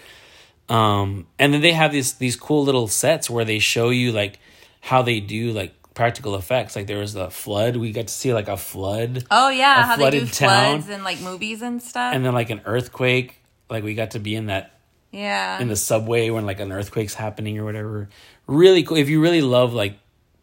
[0.71, 4.39] Um, and then they have these these cool little sets where they show you like
[4.81, 6.77] how they do like practical effects.
[6.77, 9.83] Like there was the flood, we got to see like a flood, Oh yeah, a
[9.83, 10.49] how they do flooded town.
[10.79, 12.15] floods and like movies and stuff.
[12.15, 13.43] and then like an earthquake.
[13.69, 14.79] Like we got to be in that
[15.11, 15.61] yeah.
[15.61, 18.09] in the subway when like an earthquake's happening or whatever.
[18.47, 18.97] Really cool.
[18.97, 19.99] If you really love like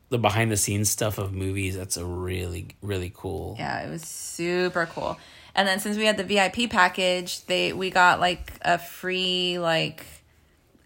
[0.10, 3.56] the behind the scenes stuff of movies, that's a really really cool.
[3.58, 5.18] Yeah, it was super cool.
[5.56, 10.06] And then since we had the VIP package, they we got like a free like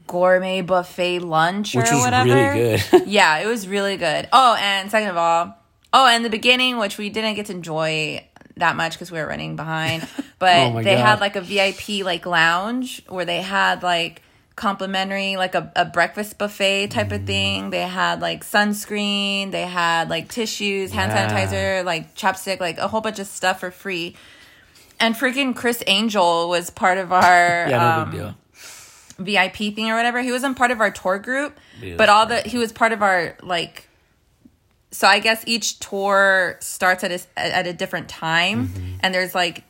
[0.10, 2.30] gourmet buffet lunch Which or was whatever.
[2.34, 3.08] really good.
[3.08, 4.28] yeah, it was really good.
[4.34, 5.56] Oh, and second of all,
[5.94, 8.26] oh, and the beginning, which we didn't get to enjoy
[8.58, 10.06] that much because we were running behind,
[10.40, 11.06] but Oh they God.
[11.06, 14.22] had like a VIP like lounge where they had like
[14.56, 17.16] complimentary like a, a breakfast buffet type Mm.
[17.22, 21.30] of thing they had like sunscreen they had like tissues hand Yeah.
[21.30, 24.18] sanitizer like chapstick like a whole bunch of stuff for free
[25.00, 28.36] and freaking Criss Angel was part of our yeah, no um, big deal.
[29.20, 30.22] VIP thing or whatever.
[30.22, 33.02] He wasn't part of our tour group, was but all the he was part of
[33.04, 33.88] our like.
[34.92, 38.96] So I guess each tour starts at a at a different time, Mm-hmm.
[39.02, 39.64] and there's like,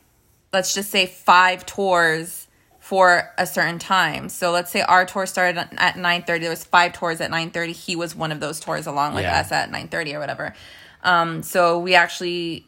[0.54, 2.48] let's just say five tours
[2.80, 4.30] for a certain time.
[4.30, 6.42] So let's say our tour started at nine thirty.
[6.42, 7.74] There was five tours at nine thirty.
[7.74, 9.40] He was one of those tours along with Yeah.
[9.42, 10.54] us at nine thirty or whatever.
[11.04, 12.66] Um, so we actually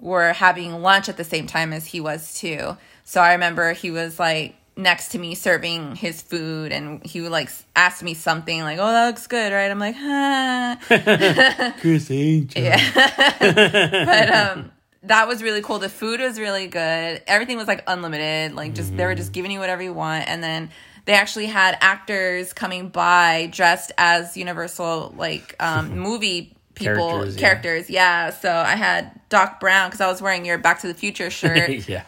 [0.00, 2.76] were having lunch at the same time as he was too.
[3.04, 7.30] So I remember he was like next to me serving his food and he would
[7.30, 12.62] like ask me something like, "Oh, that looks good, right?" I'm like, "Huh." Criss Angel.
[12.62, 14.72] Yeah but um
[15.02, 15.78] that was really cool.
[15.78, 17.22] The food was really good.
[17.26, 18.54] Everything was like unlimited.
[18.54, 20.70] Like just they were just giving you whatever you want and then
[21.04, 27.90] they actually had actors coming by dressed as Universal like um movie people Characters, characters,
[27.90, 28.26] yeah.
[28.26, 28.30] yeah.
[28.32, 31.88] So I had Doc Brown because I was wearing your Back to the Future shirt.
[31.88, 32.04] yeah.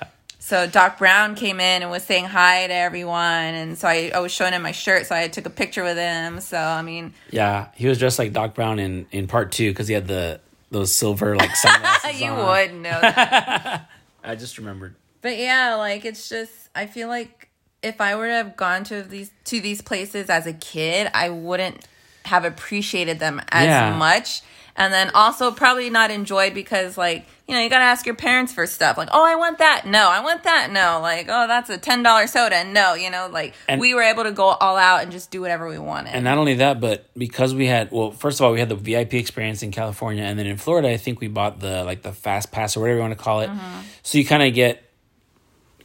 [0.46, 4.20] So Doc Brown came in and was saying hi to everyone, and so I, I
[4.20, 6.38] was showing him my shirt, so I took a picture with him.
[6.40, 9.88] So I mean, Yeah, he was dressed like Doc Brown in in part two because
[9.88, 10.38] he had the
[10.70, 12.20] those silver like sunglasses.
[12.20, 12.46] you on.
[12.46, 12.90] would know.
[13.00, 13.90] That.
[14.22, 14.94] I just remembered.
[15.20, 17.48] But yeah, like it's just I feel like
[17.82, 21.28] if I were to have gone to these to these places as a kid, I
[21.28, 21.84] wouldn't
[22.24, 23.96] have appreciated them as Yeah.
[23.96, 24.42] much.
[24.76, 28.52] And then also probably not enjoyed because like, you know, you gotta ask your parents
[28.52, 28.98] for stuff.
[28.98, 29.86] Like, oh I want that.
[29.86, 30.70] No, I want that.
[30.72, 30.98] No.
[31.00, 32.64] Like, oh that's a ten dollar soda.
[32.64, 35.40] No, you know, like And- we were able to go all out and just do
[35.40, 36.14] whatever we wanted.
[36.14, 38.74] And not only that, but because we had well, first of all, we had the
[38.76, 42.12] VIP experience in California, and then in Florida, I think we bought the like the
[42.12, 43.48] fast pass or whatever you want to call it.
[43.50, 43.80] Mm-hmm.
[44.02, 44.82] So you kind of get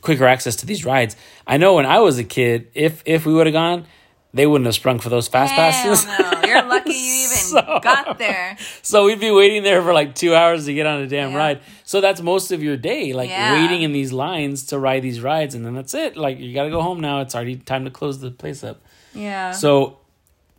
[0.02, 1.16] quicker access to these rides.
[1.46, 3.86] I know when I was a kid, if if we would have gone,
[4.34, 6.06] they wouldn't have sprung for those fast passes.
[6.06, 6.42] No.
[6.48, 8.58] You're lucky you even So- got there.
[8.82, 11.38] so we'd be waiting there for like two hours to get on a damn Yeah.
[11.38, 11.62] ride.
[11.84, 13.54] So that's most of your day, like Yeah.
[13.62, 16.16] waiting in these lines to ride these rides, and then that's it.
[16.18, 17.22] Like you got to go home now.
[17.22, 18.82] It's already time to close the place up.
[19.14, 19.52] Yeah.
[19.52, 19.98] So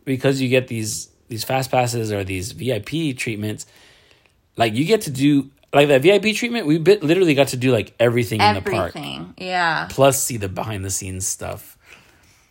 [0.05, 3.65] because you get these these fast passes or these VIP treatments,
[4.55, 7.71] like you get to do like that VIP treatment, we bit, literally got to do
[7.71, 8.93] like everything, in the park.
[9.37, 9.87] Yeah.
[9.89, 11.72] Plus see the behind the scenes stuff.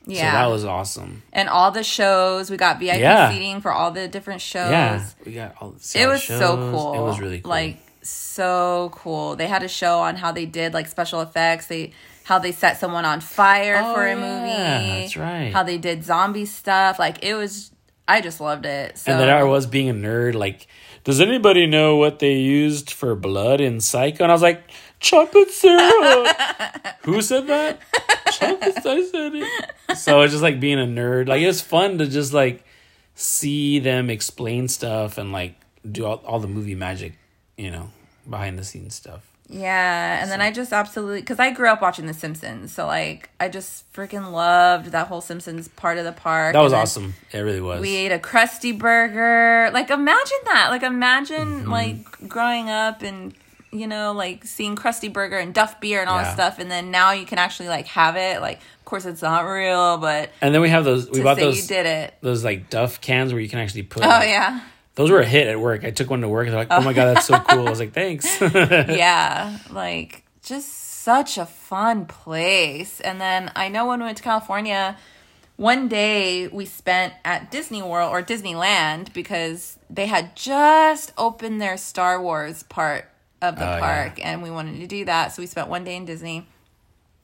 [0.07, 0.33] Yeah.
[0.33, 1.23] So that was awesome.
[1.33, 2.51] and all the shows.
[2.51, 3.31] We got VIP Yeah.
[3.33, 4.71] seating for all the different shows.
[4.71, 5.05] Yeah.
[5.25, 6.39] We got all the It was shows.
[6.41, 6.95] so cool.
[6.95, 7.51] It was really cool.
[7.51, 9.37] Like so cool.
[9.37, 11.67] They had a show on how they did like special effects.
[11.67, 11.93] They
[12.25, 15.01] how they set someone on fire Oh, for a yeah, movie.
[15.03, 15.53] that's right.
[15.53, 16.99] How they did zombie stuff.
[16.99, 17.71] Like it was
[18.09, 18.99] I just loved it.
[18.99, 20.67] So and then I was being a nerd, like,
[21.05, 24.25] does anybody know what they used for blood in Psycho?
[24.25, 24.63] And I was like,
[25.03, 26.29] chocolate syrup.
[27.03, 27.81] Who said that?
[28.33, 28.87] chocolate.
[28.87, 29.97] I said it.
[29.99, 31.29] So it's just like being a nerd.
[31.29, 32.65] Like it's fun to just like
[33.15, 35.55] see them explain stuff and like
[35.91, 37.13] do all, all the movie magic,
[37.57, 37.91] you know,
[38.29, 39.29] behind the scenes stuff.
[39.49, 43.29] Yeah, and then I just absolutely because I grew up watching The Simpsons, so like
[43.39, 46.55] I just freaking loved that whole Simpsons part of the park.
[46.55, 47.13] That was awesome.
[47.33, 47.83] It really was.
[47.83, 49.71] We ate a Krusty Burger.
[49.75, 50.69] Like imagine that.
[50.71, 51.71] Like imagine Mm-hmm.
[51.71, 53.35] like growing up and
[53.73, 56.25] you know like seeing Krusty Burger and Duff beer and all Yeah.
[56.25, 58.41] this stuff, and then now you can actually like have it.
[58.41, 61.11] Like of course it's not real, but and then we have those.
[61.11, 61.61] We bought those.
[61.63, 62.15] you did it.
[62.21, 64.05] Those like Duff cans where you can actually put.
[64.05, 64.61] Oh yeah,
[64.95, 65.85] Those were a hit at work.
[65.85, 66.47] I took one to work.
[66.49, 69.59] They're like, "Oh my god, that's so cool!" I was like, "Thanks." yeah.
[69.71, 70.69] Like just
[71.03, 73.01] such a fun place.
[73.01, 74.97] And then I know when we went to California,
[75.57, 81.77] one day we spent at Disney World or Disneyland because they had just opened their
[81.77, 83.09] Star Wars part
[83.43, 83.81] of the Oh, yeah.
[83.81, 85.33] park and we wanted to do that.
[85.33, 86.47] So we spent one day in Disney.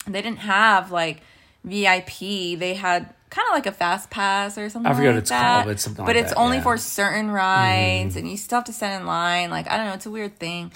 [0.06, 1.20] They didn't have like
[1.64, 2.58] VIP.
[2.58, 4.90] They had kind of like a fast pass or something.
[4.90, 5.64] I forget what it's that.
[5.64, 6.60] called, but But like it's that, only yeah.
[6.60, 6.68] Mm-hmm.
[6.70, 9.50] for certain rides, and you still have to stand in line.
[9.50, 10.72] Like I don't know, it's a weird thing.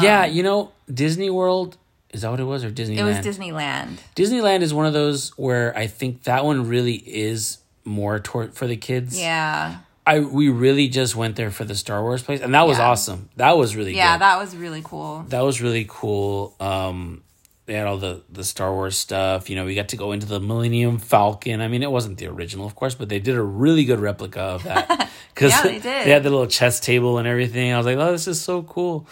[0.00, 1.76] yeah, you know, Disney World
[2.10, 2.98] is that what it was or Disneyland?
[2.98, 3.96] It was Disneyland.
[4.14, 8.66] Disneyland is one of those where I think that one really is more toward for
[8.66, 9.18] the kids.
[9.18, 9.78] Yeah.
[10.06, 12.88] I we really just went there for the Star Wars place, and that was Yeah.
[12.90, 13.28] awesome.
[13.36, 14.22] That was really Yeah, good.
[14.22, 15.24] that was really cool.
[15.28, 16.54] that was really cool.
[16.58, 17.22] Um,
[17.66, 19.48] they had all the the Star Wars stuff.
[19.48, 21.60] You know, we got to go into the Millennium Falcon.
[21.60, 24.40] I mean, it wasn't the original, of course, but they did a really good replica
[24.40, 25.08] of that.
[25.34, 25.82] Because Yeah, they did.
[26.06, 27.72] they had the little chess table and everything.
[27.72, 29.06] I was like, oh, this is so cool.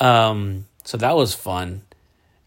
[0.00, 1.82] Um, so that was fun.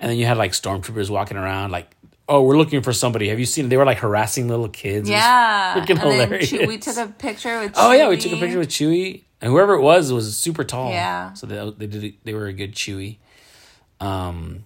[0.02, 1.90] And then you had like stormtroopers walking around, like,
[2.30, 3.28] oh, we're looking for somebody.
[3.30, 3.68] Have you seen?
[3.70, 5.10] They were like harassing little kids.
[5.10, 5.76] Yeah.
[5.76, 6.50] freaking hilarious.
[6.50, 9.52] Chew- we took a picture with Oh yeah, we took a picture with Chewie, and
[9.52, 10.92] whoever it was was super tall.
[10.92, 11.34] Yeah.
[11.34, 13.18] so they they did they were a good Chewie.
[14.00, 14.66] Um,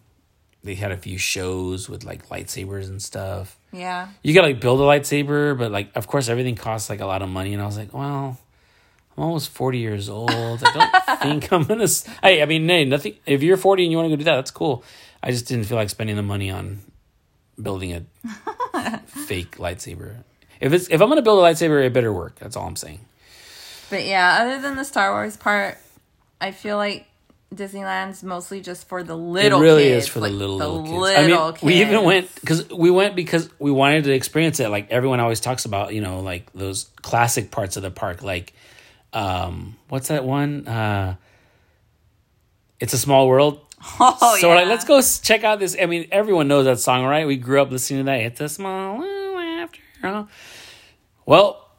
[0.63, 3.57] they had a few shows with like lightsabers and stuff.
[3.71, 4.09] Yeah.
[4.21, 7.21] You gotta like build a lightsaber, but like of course everything costs like a lot
[7.21, 8.37] of money, and I was like, well.
[9.15, 10.31] I'm almost 40 years old.
[10.31, 11.85] I don't think I'm gonna.
[12.23, 13.13] Hey, I mean, hey, nothing.
[13.27, 14.83] If you're 40 and you want to go do that, that's cool.
[15.21, 16.81] I just didn't feel like spending the money on
[17.61, 20.23] building a fake lightsaber.
[20.59, 22.35] If it's if I'm gonna build a lightsaber, it better work.
[22.39, 22.99] That's all I'm saying.
[23.89, 25.77] But yeah, other than the Star Wars part,
[26.39, 27.05] I feel like
[27.53, 30.05] Disneyland's mostly just for the little it really kids.
[30.05, 30.91] is for like, the little little kids.
[30.91, 34.69] little I mean, we even went because we went because we wanted to experience it.
[34.69, 38.23] Like everyone always talks about, you know, like those classic parts of the park.
[38.23, 38.53] Like,
[39.11, 40.67] um, what's that one?
[40.67, 41.15] Uh,
[42.79, 43.62] it's a small world.
[43.99, 45.75] Oh, so we're like, let's go check out this.
[45.79, 47.27] I mean, everyone knows that song, right?
[47.27, 48.19] We grew up listening to that.
[48.21, 50.27] It's a small after.
[51.25, 51.69] Well,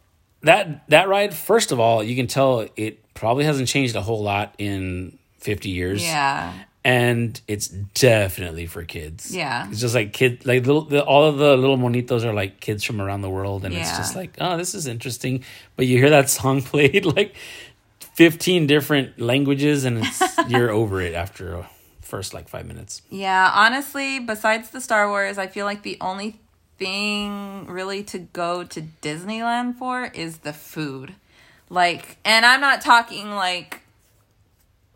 [0.42, 4.22] that that ride, first of all, you can tell it probably hasn't changed a whole
[4.22, 6.52] lot in fifty years Yeah.
[6.84, 9.34] and it's definitely for kids.
[9.34, 9.68] Yeah.
[9.70, 12.82] it's just like kid, like little, the, all of the little monitos are like kids
[12.84, 15.44] from around the world, and it's just like, oh, this is interesting.
[15.76, 17.34] But you hear that song played like
[18.14, 21.70] fifteen different languages, and it's you're over it after a
[22.14, 23.02] first like five minutes.
[23.10, 26.38] Yeah, honestly, besides the Star Wars, I feel like the only
[26.78, 31.14] thing really to go to Disneyland for is the food.
[31.68, 33.80] Like, and I'm not talking like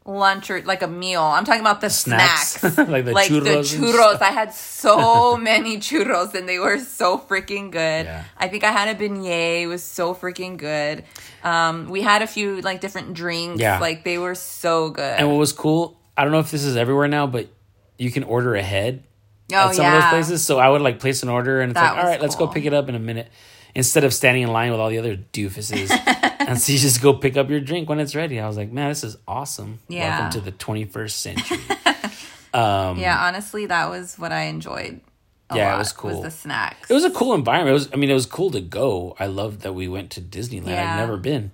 [0.04, 1.22] lunch or like a meal.
[1.22, 2.60] I'm talking about the Snacks.
[2.60, 4.22] snacks, Like the churros and churros.
[4.22, 8.06] I had so many churros, and they were so freaking good.
[8.06, 8.24] Yeah.
[8.36, 9.62] I think I had a beignet.
[9.62, 11.04] It was so freaking good.
[11.42, 13.60] Um, we had a few like different drinks.
[13.60, 13.80] Yeah.
[13.80, 15.18] like they were so good.
[15.18, 17.48] And what was cool, I don't know if this is everywhere now, but
[17.96, 19.04] you can order ahead
[19.52, 20.44] oh at some yeah, of those places.
[20.44, 22.20] So I would like place an order and it's That like, all right, was right,
[22.22, 23.30] let's go pick it up in a minute.
[23.74, 25.90] Instead of standing in line with all the other doofuses.
[26.40, 28.40] and so you just go pick up your drink when it's ready.
[28.40, 29.78] I was like, man, this is awesome.
[29.86, 30.18] Yeah.
[30.18, 31.58] Welcome to the 21st century.
[32.52, 33.18] yeah.
[33.20, 35.00] Honestly, that was what I enjoyed.
[35.50, 36.20] A Yeah, it was cool.
[36.20, 36.90] the snacks.
[36.90, 37.70] it was a cool environment.
[37.70, 39.14] It was, I mean, it was cool to go.
[39.20, 40.66] I loved that we went to Disneyland.
[40.68, 40.94] Yeah.
[40.94, 41.52] I've never been.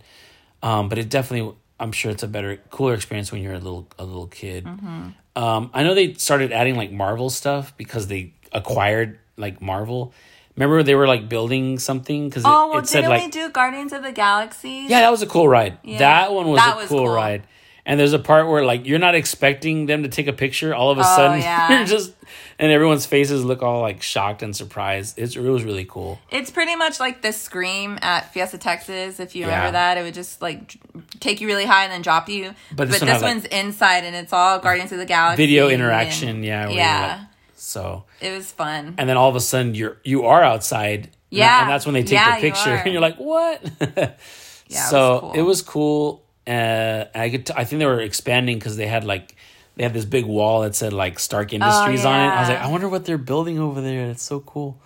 [0.62, 1.54] Um, but it definitely,
[1.84, 4.64] I'm sure it's a better, cooler experience when you're a little, a little kid.
[4.64, 5.08] Mm-hmm.
[5.36, 10.14] Um, I know they started adding like Marvel stuff because they acquired like Marvel.
[10.56, 13.30] Remember they were like building something because it, oh well, it said didn't like we
[13.30, 14.86] do Guardians of the Galaxy?
[14.88, 15.78] yeah that was a cool ride.
[15.98, 17.08] That one was That a was cool, cool.
[17.14, 17.42] ride.
[17.86, 20.74] And there's a part where like you're not expecting them to take a picture.
[20.74, 21.70] All of a oh, sudden Oh, yeah.
[21.78, 22.12] you're just
[22.58, 25.18] and everyone's faces look all like shocked and surprised.
[25.18, 26.18] It's it was really cool.
[26.30, 29.20] It's pretty much like the scream at Fiesta Texas.
[29.20, 29.48] If you Yeah.
[29.48, 30.76] remember that, it would just like
[31.20, 32.54] take you really high and then drop you.
[32.74, 35.04] But this but one this had, like, one's inside and it's all Guardians of the
[35.06, 36.70] Galaxy Video and- interaction, yeah.
[36.70, 38.94] yeah, like- so it was fun.
[38.96, 41.10] and then all of a sudden you're you are outside.
[41.28, 41.62] Yeah.
[41.62, 42.76] and that's when they take Yeah, the picture, are.
[42.76, 43.60] and you're like, what?
[44.66, 45.32] Yeah, it so was cool.
[45.34, 46.23] it was cool.
[46.46, 47.46] Uh, I could.
[47.46, 49.34] T- I think they were expanding because they had like
[49.76, 52.28] they had this big wall that said like Stark Industries on it.
[52.28, 54.10] I was Oh, like, I wonder what they're building over there.
[54.10, 54.78] It's so cool.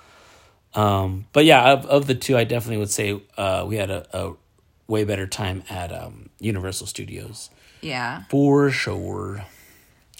[0.75, 4.07] Um, but yeah, of, of the two, I definitely would say uh, we had a,
[4.17, 4.35] a
[4.87, 7.51] way better time at um, Universal Studios
[7.81, 9.45] Yeah, for sure.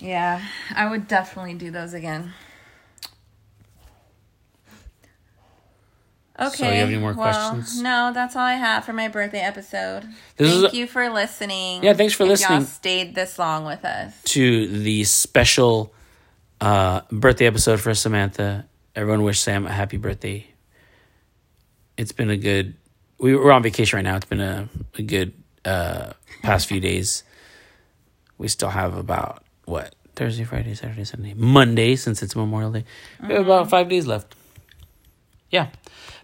[0.01, 0.43] yeah,
[0.75, 2.33] I would definitely do those again.
[6.41, 6.75] Okay.
[6.75, 7.83] you have any more well, questions?
[7.83, 10.05] No, that's all I have for my birthday episode.
[10.37, 11.83] This Thank a- you for listening.
[11.83, 12.61] Yeah, thanks for listening.
[12.61, 14.23] Y'all stayed this long with us.
[14.25, 15.93] to the special
[16.61, 18.67] uh, birthday episode for Samantha.
[18.95, 20.47] Everyone wish Sam a happy birthday.
[21.97, 22.77] It's been a good.
[23.19, 24.17] We we're on vacation right now.
[24.17, 25.33] It's been a, a good
[25.65, 26.13] uh,
[26.43, 27.25] past few days.
[28.39, 32.85] We still have about what Thursday, Friday, Saturday, Sunday, Monday since it's Memorial Day.
[33.27, 34.35] We have about five days left.
[35.51, 35.69] Yeah,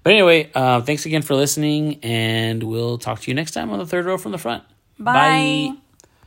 [0.05, 3.79] but anyway, uh, thanks again for listening, and we'll talk to you next time on
[3.81, 4.63] the third row from the front.
[4.99, 5.75] Bye.